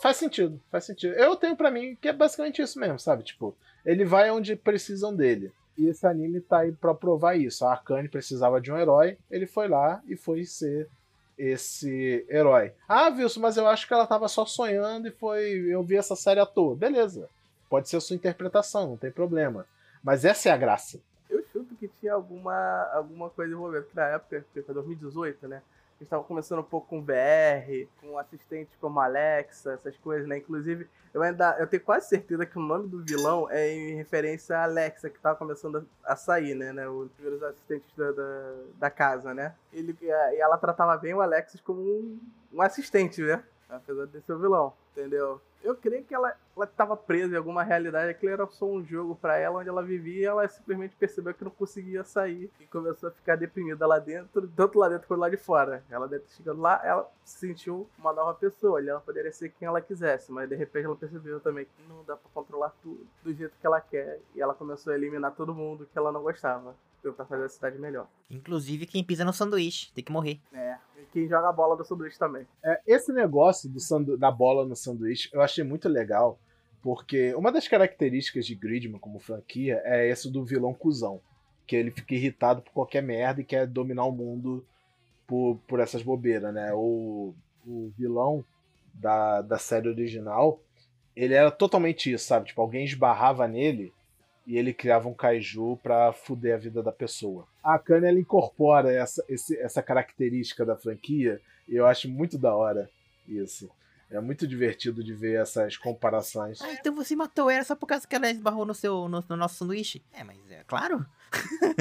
[0.00, 1.14] Faz sentido, faz sentido.
[1.14, 3.22] Eu tenho pra mim que é basicamente isso mesmo, sabe?
[3.22, 5.52] Tipo, ele vai onde precisam dele.
[5.76, 7.64] E esse anime tá aí pra provar isso.
[7.64, 10.88] A Arcane precisava de um herói, ele foi lá e foi ser
[11.36, 12.72] esse herói.
[12.88, 15.66] Ah, Wilson, mas eu acho que ela tava só sonhando e foi.
[15.68, 16.76] Eu vi essa série à toa.
[16.76, 17.28] Beleza.
[17.68, 19.66] Pode ser a sua interpretação, não tem problema.
[20.02, 21.00] Mas essa é a graça.
[21.30, 22.54] Eu chuto que tinha alguma,
[22.92, 23.82] alguma coisa envolvida.
[23.82, 25.62] Porque na época, que foi 2018, né?
[25.96, 30.38] A gente tava começando um pouco com VR, com assistentes como Alexa, essas coisas, né?
[30.38, 31.56] Inclusive, eu ainda.
[31.58, 35.20] Eu tenho quase certeza que o nome do vilão é em referência à Alexa, que
[35.20, 36.72] tava começando a sair, né?
[36.72, 36.88] né?
[36.88, 39.54] Os primeiros assistentes da, da, da casa, né?
[39.72, 40.10] Ele, e
[40.40, 42.20] ela tratava bem o Alexis como um,
[42.52, 43.42] um assistente, né?
[43.68, 45.40] Apesar de ser o vilão, entendeu?
[45.64, 49.16] Eu creio que ela, ela tava presa em alguma realidade, aquilo era só um jogo
[49.16, 53.08] pra ela, onde ela vivia, e ela simplesmente percebeu que não conseguia sair e começou
[53.08, 55.82] a ficar deprimida lá dentro, tanto lá dentro quanto lá de fora.
[55.88, 60.30] Ela chegado lá, ela se sentiu uma nova pessoa, ela poderia ser quem ela quisesse,
[60.30, 63.66] mas de repente ela percebeu também que não dá pra controlar tudo do jeito que
[63.66, 66.76] ela quer, e ela começou a eliminar todo mundo que ela não gostava.
[67.04, 68.08] Tentar fazer a cidade melhor.
[68.30, 70.40] Inclusive quem pisa no sanduíche, tem que morrer.
[70.54, 70.78] É.
[70.96, 72.46] E quem joga a bola do sanduíche também.
[72.62, 76.38] É, esse negócio do sandu da bola no sanduíche eu achei muito legal,
[76.82, 81.20] porque uma das características de Gridman como franquia é esse do vilão cuzão.
[81.66, 84.64] Que ele fica irritado por qualquer merda e quer dominar o mundo
[85.26, 86.72] por, por essas bobeiras, né?
[86.72, 87.34] O,
[87.66, 88.42] o vilão
[88.94, 90.58] da, da série original,
[91.14, 92.46] ele era totalmente isso, sabe?
[92.46, 93.92] Tipo, alguém esbarrava nele
[94.46, 97.46] e ele criava um kaiju pra fuder a vida da pessoa.
[97.62, 102.54] A Akane, ela incorpora essa, esse, essa característica da franquia e eu acho muito da
[102.54, 102.90] hora
[103.26, 103.70] isso.
[104.10, 106.60] É muito divertido de ver essas comparações.
[106.60, 109.36] Ah, então você matou ela só por causa que ela esbarrou no, seu, no, no
[109.36, 110.02] nosso sanduíche?
[110.12, 111.04] É, mas é claro.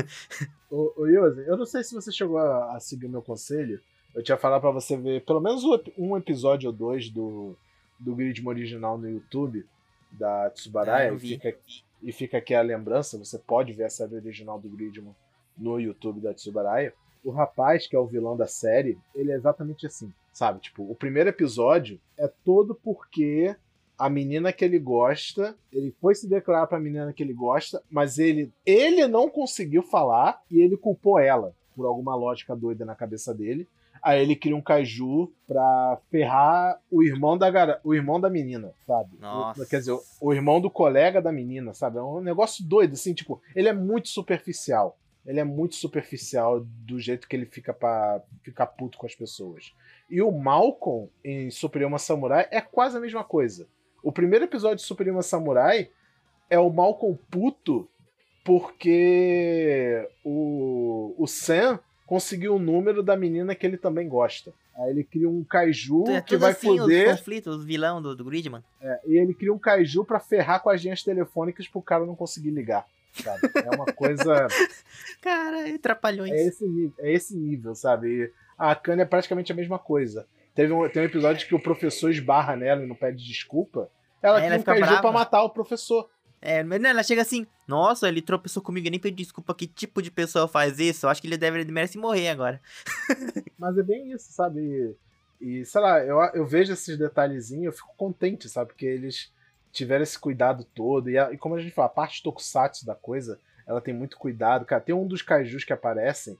[0.70, 3.80] Ô, ô Yose, eu não sei se você chegou a, a seguir o meu conselho.
[4.16, 7.56] Eu tinha falado pra você ver pelo menos um, ep- episódio ou dois do,
[8.00, 9.66] do Gridman original no YouTube,
[10.12, 11.14] da Ah, Tsubaraya.
[11.16, 11.30] vi.
[11.30, 11.56] fica,
[12.04, 15.16] e fica aqui a lembrança, você pode ver a série original do Gridman
[15.58, 16.94] no YouTube da Tsubaraya.
[17.24, 20.60] O rapaz, que é o vilão da série, ele é exatamente assim, sabe?
[20.60, 23.56] Tipo, o primeiro episódio é todo porque
[23.98, 28.20] a menina que ele gosta, ele foi se declarar pra menina que ele gosta, mas
[28.20, 33.34] ele, ele não conseguiu falar e ele culpou ela por alguma lógica doida na cabeça
[33.34, 33.68] dele.
[34.04, 37.80] Aí ele cria um kaiju pra ferrar o irmão da gara...
[37.86, 39.18] o irmão da menina, sabe?
[39.20, 39.64] Nossa.
[39.64, 41.98] O- quer dizer, o irmão do colega da menina, sabe?
[42.00, 44.98] É um negócio doido, assim, tipo, ele é muito superficial.
[45.26, 49.74] Ele é muito superficial do jeito que ele fica pra ficar puto com as pessoas.
[50.10, 53.66] E o Malcolm em Suprema Samurai é quase a mesma coisa.
[54.04, 55.90] O primeiro episódio de Suprema Samurai
[56.50, 57.88] é o Malcolm puto
[58.44, 61.80] porque o, o Sam
[62.14, 64.54] conseguiu o número da menina que ele também gosta.
[64.76, 67.10] Aí ele cria um kaiju É que vai assim, foder.
[67.10, 68.64] os conflitos, os vilão do, do Gridman.
[68.80, 72.16] É, e ele cria um kaiju pra ferrar com as linhas telefônicas pro cara não
[72.16, 72.86] conseguir ligar.
[73.14, 73.40] Sabe?
[73.56, 74.48] É uma coisa.
[75.22, 76.32] Cara, trapalhões.
[76.32, 78.08] é, esse nível, é esse nível, sabe?
[78.08, 80.26] E a Akane é praticamente a mesma coisa.
[80.56, 83.90] Teve um, tem um episódio que o professor esbarra nela e não pede desculpa.
[84.22, 85.02] Ela É, cria ela um kaiju brava.
[85.02, 86.08] pra matar o professor.
[86.46, 89.66] É, mas não, ela chega assim, nossa, ele tropeçou comigo, eu nem pedi desculpa, que
[89.66, 91.06] tipo de pessoa faz isso?
[91.06, 92.60] Eu acho que ele deve, ele merece morrer agora.
[93.58, 94.60] Mas é bem isso, sabe?
[95.40, 98.72] E, e, sei lá, eu, eu vejo esses detalhezinhos, eu fico contente, sabe?
[98.72, 99.32] Porque eles
[99.72, 101.10] tiveram esse cuidado todo.
[101.10, 104.18] E, a, e como a gente fala, a parte tokusatsu da coisa, ela tem muito
[104.18, 104.66] cuidado.
[104.66, 106.38] Cara, tem um dos kaijus que aparecem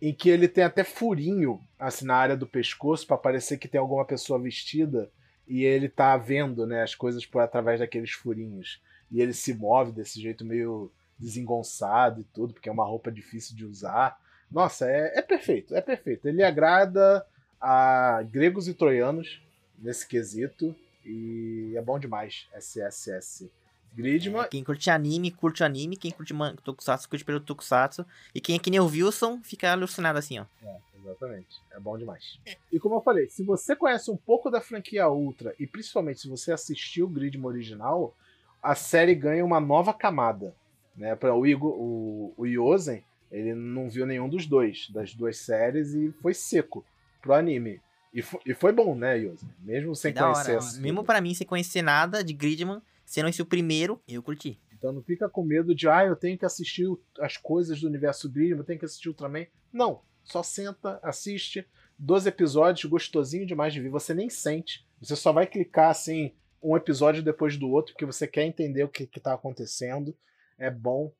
[0.00, 3.78] em que ele tem até furinho assim na área do pescoço para parecer que tem
[3.78, 5.10] alguma pessoa vestida
[5.46, 8.80] e ele tá vendo, né, as coisas por através daqueles furinhos.
[9.12, 13.54] E ele se move desse jeito meio desengonçado e tudo, porque é uma roupa difícil
[13.54, 14.18] de usar.
[14.50, 16.26] Nossa, é, é perfeito, é perfeito.
[16.26, 17.24] Ele agrada
[17.60, 19.40] a gregos e troianos
[19.78, 22.48] nesse quesito e é bom demais.
[22.54, 23.50] SSS.
[23.94, 24.42] Gridman.
[24.42, 25.96] É, quem curte anime, curte anime.
[25.96, 26.34] Quem curte
[26.64, 28.06] Tokusatsu, curte pelo Tokusatsu.
[28.34, 30.46] E quem é que nem o Wilson, fica alucinado assim, ó.
[30.62, 31.60] É, exatamente.
[31.70, 32.38] É bom demais.
[32.72, 36.28] E como eu falei, se você conhece um pouco da franquia Ultra, e principalmente se
[36.28, 38.16] você assistiu o Gridman original,
[38.62, 40.54] a série ganha uma nova camada.
[40.96, 41.16] Né?
[41.16, 45.94] Para o Igor, o, o Yosen, ele não viu nenhum dos dois, das duas séries,
[45.94, 46.84] e foi seco
[47.20, 47.80] pro anime.
[48.12, 49.48] E, foi, e foi bom, né, Yosen?
[49.60, 50.56] Mesmo sem conhecer.
[50.56, 50.80] Hora.
[50.80, 54.60] Mesmo para mim, sem conhecer nada de Gridman, sendo esse o primeiro, eu curti.
[54.72, 56.86] Então não fica com medo de, ah, eu tenho que assistir
[57.20, 59.46] as coisas do universo Gridman, eu tenho que assistir Ultraman.
[59.72, 61.66] Não, só senta, assiste.
[61.98, 64.84] Dois episódios, gostosinho demais de ver, você nem sente.
[65.00, 66.32] Você só vai clicar assim,
[66.62, 70.16] um episódio depois do outro, porque você quer entender o que, que tá acontecendo.
[70.58, 71.12] É bom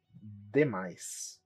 [0.53, 1.41] demais.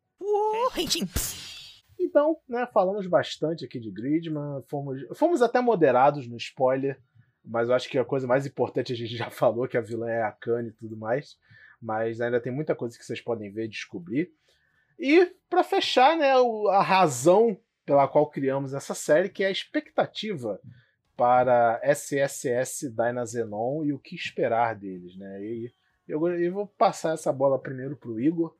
[1.98, 7.00] Então, né, falamos bastante aqui de Gridman, fomos, fomos até moderados no spoiler,
[7.44, 10.08] mas eu acho que a coisa mais importante a gente já falou, que a vilã
[10.08, 11.36] é a Kanye e tudo mais,
[11.80, 14.30] mas ainda tem muita coisa que vocês podem ver e descobrir.
[14.98, 16.32] E para fechar, né,
[16.70, 20.60] a razão pela qual criamos essa série, que é a expectativa
[21.16, 25.42] para SSS Dynazenon e o que esperar deles, né?
[25.42, 25.72] E
[26.06, 28.54] eu, eu vou passar essa bola primeiro pro Igor,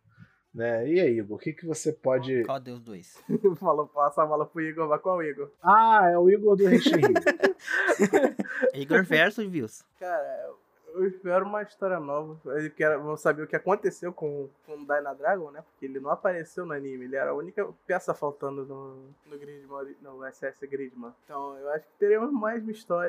[0.53, 0.89] né?
[0.89, 2.45] E aí, Igor, o que, que você pode.
[2.45, 3.23] Qual Deus dois?
[3.61, 5.53] Falou, passa a bola pro Igor, mas qual Igor?
[5.63, 6.97] Ah, é o Igor do Renshin
[8.75, 9.85] Igor versus Vils.
[10.01, 10.51] Cara,
[10.97, 12.39] eu espero uma história nova.
[12.45, 15.63] Eu quero, saber o que aconteceu com, com o Dyna Dragon, né?
[15.63, 17.05] Porque ele não apareceu no anime.
[17.05, 21.13] Ele era a única peça faltando no, no Gridman, no SS Gridman.
[21.25, 22.63] Então eu acho que teremos mais,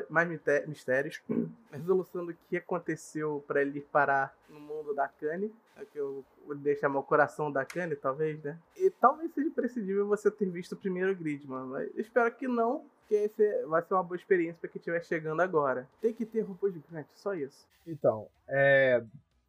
[0.08, 0.28] mais
[0.66, 1.20] mistérios.
[1.72, 5.52] Resolução do que aconteceu para ele parar no mundo da Kanye.
[5.76, 6.24] É que eu
[6.56, 8.58] deixo chamar o coração da Kanye, talvez, né?
[8.76, 11.66] E talvez seja imprescindível você ter visto o primeiro Gridman.
[11.66, 15.02] Mas eu espero que não que esse vai ser uma boa experiência para quem estiver
[15.04, 15.88] chegando agora.
[16.00, 17.66] Tem que ter robô gigante, só isso.
[17.86, 19.02] Então, é...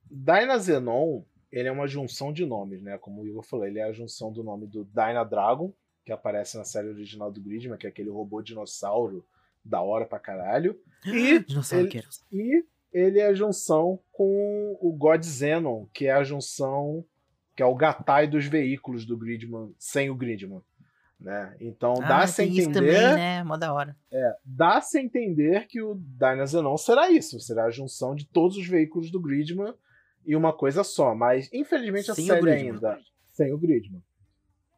[0.10, 2.97] Dynazenon, ele é uma junção de nomes, né?
[2.97, 5.72] Como o Igor falou, ele é a junção do nome do Dyna Dragon,
[6.05, 9.26] que aparece na série original do Gridman, que é aquele robô dinossauro
[9.64, 10.80] da hora pra caralho.
[11.05, 16.24] E, dinossauro ele, e ele é a junção com o God Zenon, que é a
[16.24, 17.05] junção
[17.55, 20.62] que é o gatai dos veículos do Gridman sem o Gridman.
[21.20, 21.55] Né?
[21.59, 22.72] Então ah, dá-se a entender.
[22.72, 23.43] Também, né?
[23.43, 23.95] Mó da hora.
[24.09, 28.65] É, dá-se a entender que o Dynazenon será isso, será a junção de todos os
[28.65, 29.74] veículos do Gridman
[30.26, 31.13] e uma coisa só.
[31.13, 32.97] Mas infelizmente a sem série ainda.
[33.34, 34.01] Sem o Gridman.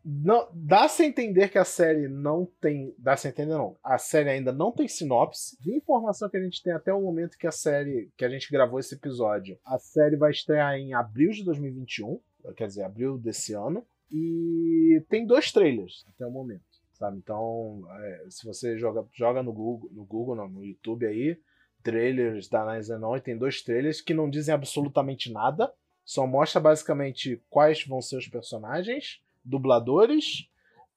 [0.03, 2.95] Dá-se a entender que a série não tem.
[2.97, 3.77] Dá-se a entender, não.
[3.83, 5.55] A série ainda não tem sinopse.
[5.61, 8.09] De informação que a gente tem até o momento que a série.
[8.17, 9.59] que a gente gravou esse episódio.
[9.63, 12.19] A série vai estrear em abril de 2021.
[12.55, 13.85] Quer dizer, abril desse ano.
[14.12, 16.62] E tem dois trailers até o momento,
[16.93, 17.18] sabe?
[17.18, 21.39] Então, é, se você joga, joga no Google, no Google, não, no YouTube aí,
[21.82, 27.41] trailers da Nine Zenon, tem dois trailers que não dizem absolutamente nada, só mostra basicamente
[27.49, 30.49] quais vão ser os personagens, dubladores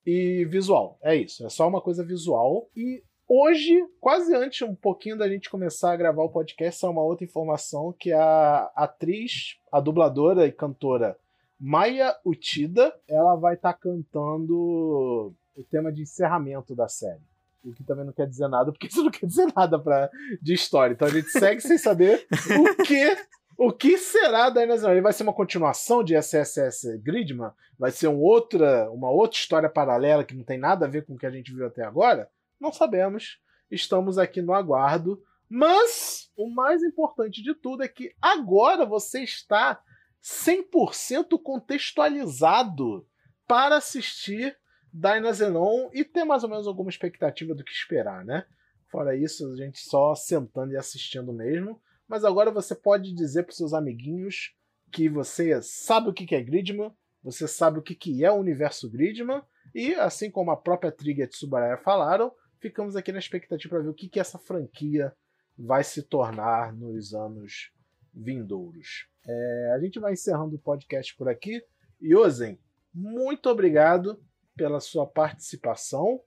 [0.04, 0.98] e visual.
[1.00, 2.68] É isso, é só uma coisa visual.
[2.76, 7.02] E hoje, quase antes um pouquinho da gente começar a gravar o podcast, é uma
[7.02, 11.16] outra informação que a atriz, a dubladora e cantora
[11.58, 17.22] Maya Uchida, ela vai estar tá cantando o tema de encerramento da série.
[17.64, 20.10] O que também não quer dizer nada, porque isso não quer dizer nada pra,
[20.42, 20.92] de história.
[20.92, 22.26] Então a gente segue sem saber
[22.60, 23.16] o que
[23.56, 24.92] o que será da Inazuma?
[24.92, 27.52] Ele vai ser uma continuação de SSS Gridman?
[27.78, 31.14] Vai ser um outra, uma outra história paralela que não tem nada a ver com
[31.14, 32.28] o que a gente viu até agora?
[32.60, 33.40] Não sabemos.
[33.70, 35.22] Estamos aqui no aguardo.
[35.48, 39.80] Mas o mais importante de tudo é que agora você está
[40.24, 43.06] 100% contextualizado
[43.46, 44.56] para assistir
[44.92, 48.46] Dynazenon e ter mais ou menos alguma expectativa do que esperar, né?
[48.90, 51.80] Fora isso, a gente só sentando e assistindo mesmo.
[52.08, 54.54] Mas agora você pode dizer para seus amiguinhos
[54.92, 59.42] que você sabe o que é Gridman, você sabe o que é o universo Gridman,
[59.74, 63.90] e assim como a própria Trigger e Tsubaraya falaram, ficamos aqui na expectativa para ver
[63.90, 65.12] o que, que essa franquia
[65.58, 67.72] vai se tornar nos anos
[68.14, 69.08] vindouros.
[69.26, 71.62] É, a gente vai encerrando o podcast por aqui.
[72.02, 72.58] Yosen,
[72.92, 74.22] muito obrigado
[74.56, 76.20] pela sua participação.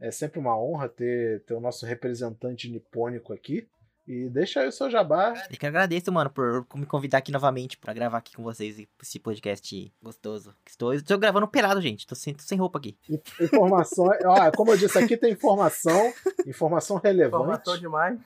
[0.00, 3.68] É sempre uma honra ter, ter o nosso representante nipônico aqui.
[4.06, 5.32] E deixa aí o seu jabá.
[5.50, 9.18] Eu que agradeço, mano, por me convidar aqui novamente pra gravar aqui com vocês esse
[9.18, 10.54] podcast gostoso.
[10.66, 12.06] Estou, estou gravando pelado, gente.
[12.06, 12.98] Tô sem, tô sem roupa aqui.
[13.40, 14.06] Informação.
[14.26, 16.12] ó, como eu disse, aqui tem informação.
[16.46, 17.44] Informação relevante.
[17.44, 18.20] Informação demais.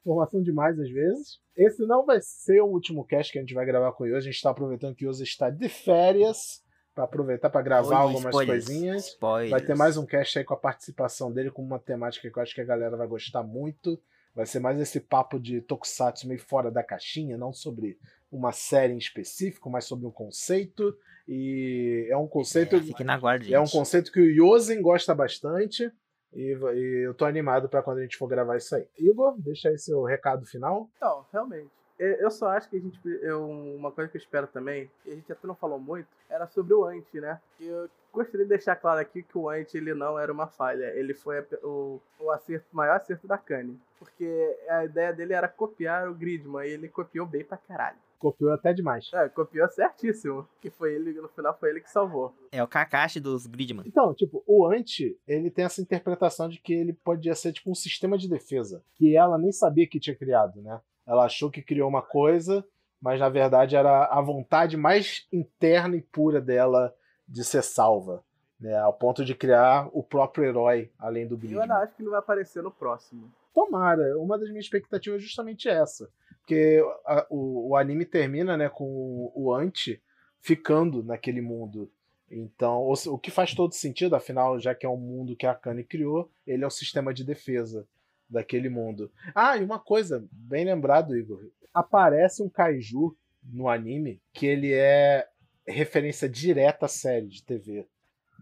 [0.00, 1.40] informação demais às vezes.
[1.56, 4.28] Esse não vai ser o último cast que a gente vai gravar com o Yoso.
[4.28, 6.62] A gente tá aproveitando que o Yoso está de férias
[6.94, 9.06] para aproveitar para gravar Oi, algumas spoilers, coisinhas.
[9.06, 9.50] Spoilers.
[9.50, 12.42] Vai ter mais um cast aí com a participação dele, com uma temática que eu
[12.42, 13.98] acho que a galera vai gostar muito.
[14.34, 17.98] Vai ser mais esse papo de tokusatsu meio fora da caixinha, não sobre
[18.30, 20.96] uma série em específico, mas sobre um conceito.
[21.26, 22.76] E é um conceito.
[22.76, 23.54] É, fique na guarda, gente.
[23.54, 25.90] É um conceito que o Yosen gosta bastante.
[26.32, 28.86] E, e eu tô animado para quando a gente for gravar isso aí.
[28.98, 30.88] Igor, deixa aí seu recado final.
[30.96, 31.79] Então, realmente.
[32.00, 32.98] Eu eu só acho que a gente.
[33.22, 36.46] Eu, uma coisa que eu espero também, e a gente até não falou muito, era
[36.46, 37.38] sobre o Anti, né?
[37.60, 40.86] Eu gostaria de deixar claro aqui que o Anti ele não era uma falha.
[40.96, 43.78] Ele foi o, o acerto, maior acerto da Kanye.
[43.98, 47.98] Porque a ideia dele era copiar o Gridman e ele copiou bem pra caralho.
[48.18, 49.10] Copiou até demais.
[49.12, 50.48] É, copiou certíssimo.
[50.60, 52.34] Que foi ele, no final foi ele que salvou.
[52.50, 53.86] É o Kakashi dos Gridman.
[53.86, 57.74] Então, tipo, o anti, ele tem essa interpretação de que ele podia ser tipo um
[57.74, 60.80] sistema de defesa, que ela nem sabia que tinha criado, né?
[61.10, 62.64] Ela achou que criou uma coisa,
[63.02, 66.94] mas na verdade era a vontade mais interna e pura dela
[67.26, 68.22] de ser salva,
[68.60, 68.78] né?
[68.78, 72.10] Ao ponto de criar o próprio herói além do E eu ainda acho que ele
[72.10, 73.28] vai aparecer no próximo.
[73.52, 76.08] Tomara, uma das minhas expectativas é justamente essa.
[76.38, 80.00] Porque a- o, o anime termina né, com o, o Anti
[80.40, 81.90] ficando naquele mundo.
[82.30, 85.50] Então, o, o que faz todo sentido, afinal, já que é um mundo que a
[85.50, 87.84] Akane criou, ele é o sistema de defesa
[88.30, 89.10] daquele mundo.
[89.34, 91.40] Ah, e uma coisa, bem lembrado, Igor.
[91.74, 95.28] Aparece um kaiju no anime que ele é
[95.66, 97.86] referência direta à série de TV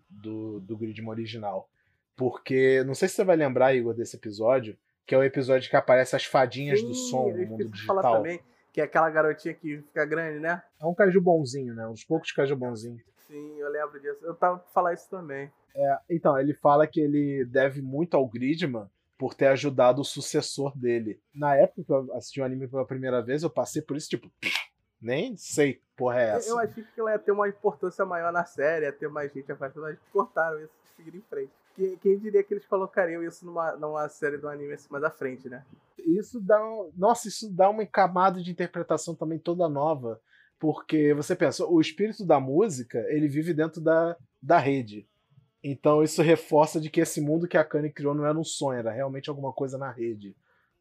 [0.08, 1.68] do, do Gridman original.
[2.16, 4.76] Porque, não sei se você vai lembrar, Igor, desse episódio,
[5.06, 7.86] que é o episódio que aparece as fadinhas do Sim, som eu no mundo de
[7.86, 8.16] falar digital.
[8.22, 8.40] também
[8.72, 10.62] que é aquela garotinha que fica grande, né?
[10.80, 11.86] É um caju bonzinho, né?
[11.88, 13.02] Uns poucos caju bonzinhos.
[13.26, 14.24] Sim, eu lembro disso.
[14.24, 15.50] Eu tava pra falar isso também.
[16.08, 18.86] Então, ele fala que ele deve muito ao Gridman
[19.18, 21.20] por ter ajudado o sucessor dele.
[21.34, 24.30] Na época que eu assisti o anime pela primeira vez, eu passei por isso, tipo,
[25.00, 26.48] nem sei que porra é essa.
[26.50, 29.50] Eu achei que ela ia ter uma importância maior na série, ia ter mais gente
[29.50, 31.50] aparecendo, mas cortaram isso e seguiram em frente.
[31.74, 35.10] Que- Quem diria que eles colocariam isso numa, numa série do anime assim mais à
[35.10, 35.64] frente, né?
[35.98, 40.20] isso dá um, nossa isso dá uma camada de interpretação também toda nova
[40.58, 45.06] porque você pensa o espírito da música ele vive dentro da, da rede
[45.62, 48.78] então isso reforça de que esse mundo que a Kanye criou não era um sonho
[48.78, 50.36] era realmente alguma coisa na rede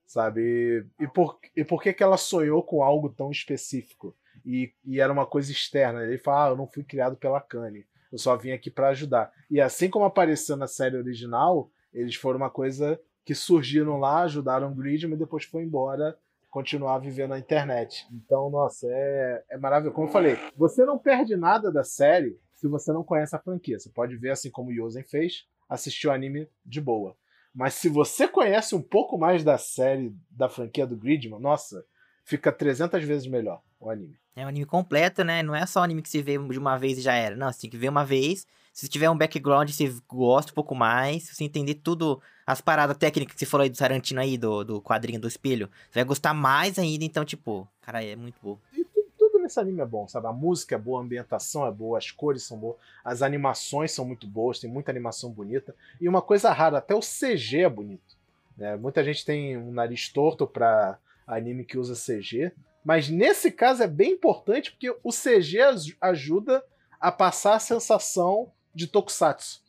[0.06, 4.16] sabe e, por, e por que que ela sonhou com algo tão específico
[4.46, 7.86] e, e era uma coisa externa ele fala ah, eu não fui criado pela Kanye
[8.12, 12.38] eu só vim aqui para ajudar e assim como apareceu na série original eles foram
[12.38, 16.18] uma coisa que surgiram lá, ajudaram o Gridman e depois foi embora
[16.50, 18.08] continuar vivendo na internet.
[18.10, 19.96] Então, nossa, é, é maravilhoso.
[19.96, 23.80] Como eu falei, você não perde nada da série se você não conhece a franquia.
[23.80, 27.16] Você pode ver, assim como o Yosen fez, assistir o anime de boa.
[27.54, 31.86] Mas se você conhece um pouco mais da série, da franquia do Gridman, nossa,
[32.26, 34.20] fica 300 vezes melhor o anime.
[34.36, 35.42] É um anime completo, né?
[35.42, 37.36] Não é só um anime que você vê de uma vez e já era.
[37.36, 38.46] Não, você tem que ver uma vez.
[38.72, 41.24] Se tiver um background, você gosta um pouco mais.
[41.24, 44.64] Se você entender tudo, as paradas técnicas que você falou aí do Tarantino aí, do,
[44.64, 47.04] do quadrinho do espelho, você vai gostar mais ainda.
[47.04, 48.60] Então, tipo, cara, é muito bom.
[49.48, 50.28] E nesse anime é bom, sabe?
[50.28, 54.04] A música é boa, a ambientação é boa, as cores são boas, as animações são
[54.04, 55.74] muito boas, tem muita animação bonita.
[56.02, 58.18] E uma coisa rara, até o CG é bonito.
[58.58, 58.76] né?
[58.76, 62.52] Muita gente tem um nariz torto pra anime que usa CG,
[62.84, 66.64] mas nesse caso é bem importante porque o CG aj- ajuda
[67.00, 69.62] a passar a sensação de tokusatsu,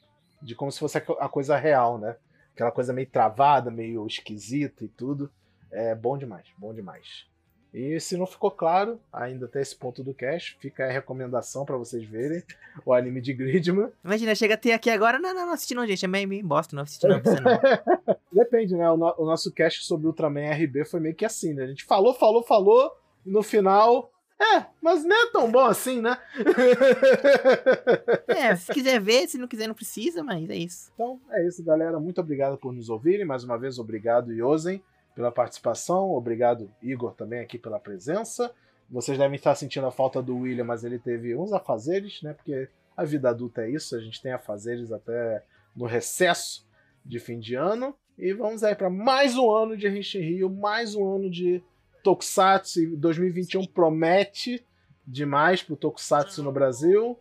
[0.42, 2.16] de como se fosse a coisa real, né?
[2.54, 5.30] Aquela coisa meio travada, meio esquisita e tudo.
[5.70, 7.26] É bom demais, bom demais.
[7.72, 11.76] E se não ficou claro, ainda até esse ponto do cast, fica a recomendação pra
[11.76, 12.42] vocês verem
[12.84, 13.90] o anime de Gridman.
[14.02, 15.18] Imagina, chega até aqui agora.
[15.18, 16.04] Não, não, não assisti não, gente.
[16.04, 18.16] É meio, meio bosta, não assisti não, não.
[18.32, 18.88] Depende, né?
[18.90, 21.64] O, no- o nosso cast sobre Ultraman RB foi meio que assim, né?
[21.64, 22.90] A gente falou, falou, falou,
[23.26, 24.10] e no final.
[24.40, 26.16] É, mas não é tão bom assim, né?
[28.28, 30.90] É, se quiser ver, se não quiser, não precisa, mas é isso.
[30.94, 31.98] Então é isso, galera.
[31.98, 33.24] Muito obrigado por nos ouvirem.
[33.26, 34.80] Mais uma vez, obrigado, Yosen,
[35.18, 36.12] pela participação.
[36.12, 38.54] Obrigado, Igor, também aqui pela presença.
[38.88, 42.34] Vocês devem estar sentindo a falta do William, mas ele teve uns afazeres, né?
[42.34, 45.42] Porque a vida adulta é isso, a gente tem afazeres até
[45.74, 46.64] no recesso
[47.04, 47.96] de fim de ano.
[48.16, 51.64] E vamos aí para mais um ano de Henshin Rio, mais um ano de
[52.04, 52.80] Tokusatsu.
[52.80, 54.64] E 2021 promete
[55.04, 57.18] demais pro Tokusatsu no Brasil.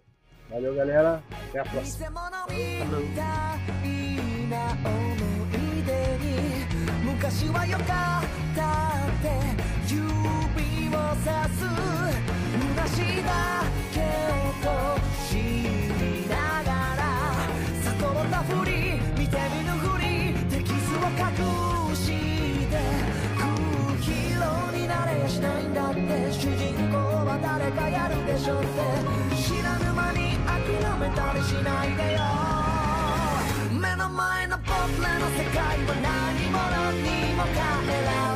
[0.52, 1.24] Valeu, galera.
[1.50, 2.12] Até a próxima.
[7.20, 7.86] 昔は良かっ
[8.56, 8.62] た
[9.02, 9.26] って
[9.90, 11.66] 指をさす
[12.78, 13.98] 虚しいだけ
[14.62, 17.02] を知りながら
[17.82, 20.06] 悟ったふり見て見ぬふり
[20.48, 21.26] で傷を隠
[21.96, 22.06] し
[22.70, 22.78] て
[23.34, 23.50] 空
[23.98, 26.00] 気色になれやしないんだって
[26.32, 28.68] 主人公は誰かやるでしょって
[29.42, 32.22] 知らぬ間に諦めたりしないでよ
[33.74, 36.77] 目の前の僕らの世界は何もない
[37.56, 38.27] camera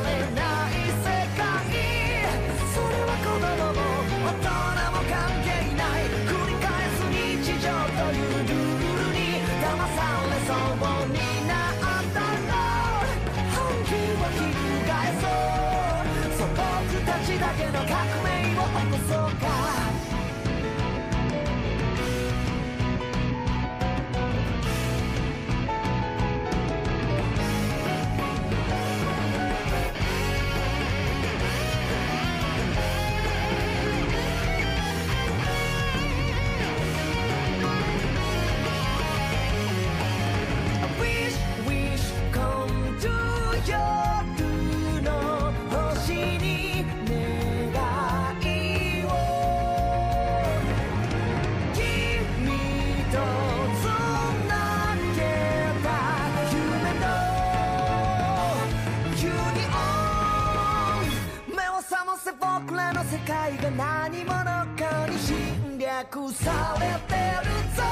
[66.32, 67.14] されて
[67.44, 67.82] るぞ。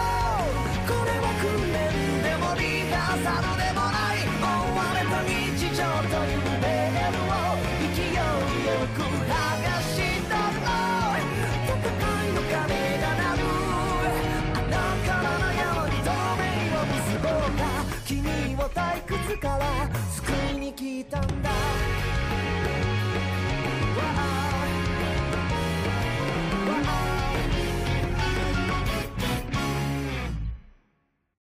[0.88, 1.78] これは訓練
[2.22, 4.24] でもリハーサルでもない。
[4.40, 4.44] 追
[4.76, 7.36] われた日常というレルを
[7.92, 8.24] 勢いよ
[8.94, 9.92] く剥がし
[10.28, 10.32] た。
[10.56, 11.20] ろ
[11.68, 12.56] 戦いの鐘
[13.00, 13.44] が鳴る。
[14.54, 14.74] あな
[15.04, 16.40] たのように透明
[16.76, 17.62] を結ぼうか。
[18.06, 18.16] 君
[18.56, 19.62] を退屈から
[20.10, 20.18] 救
[20.54, 21.20] いに来た。
[21.20, 21.39] んだ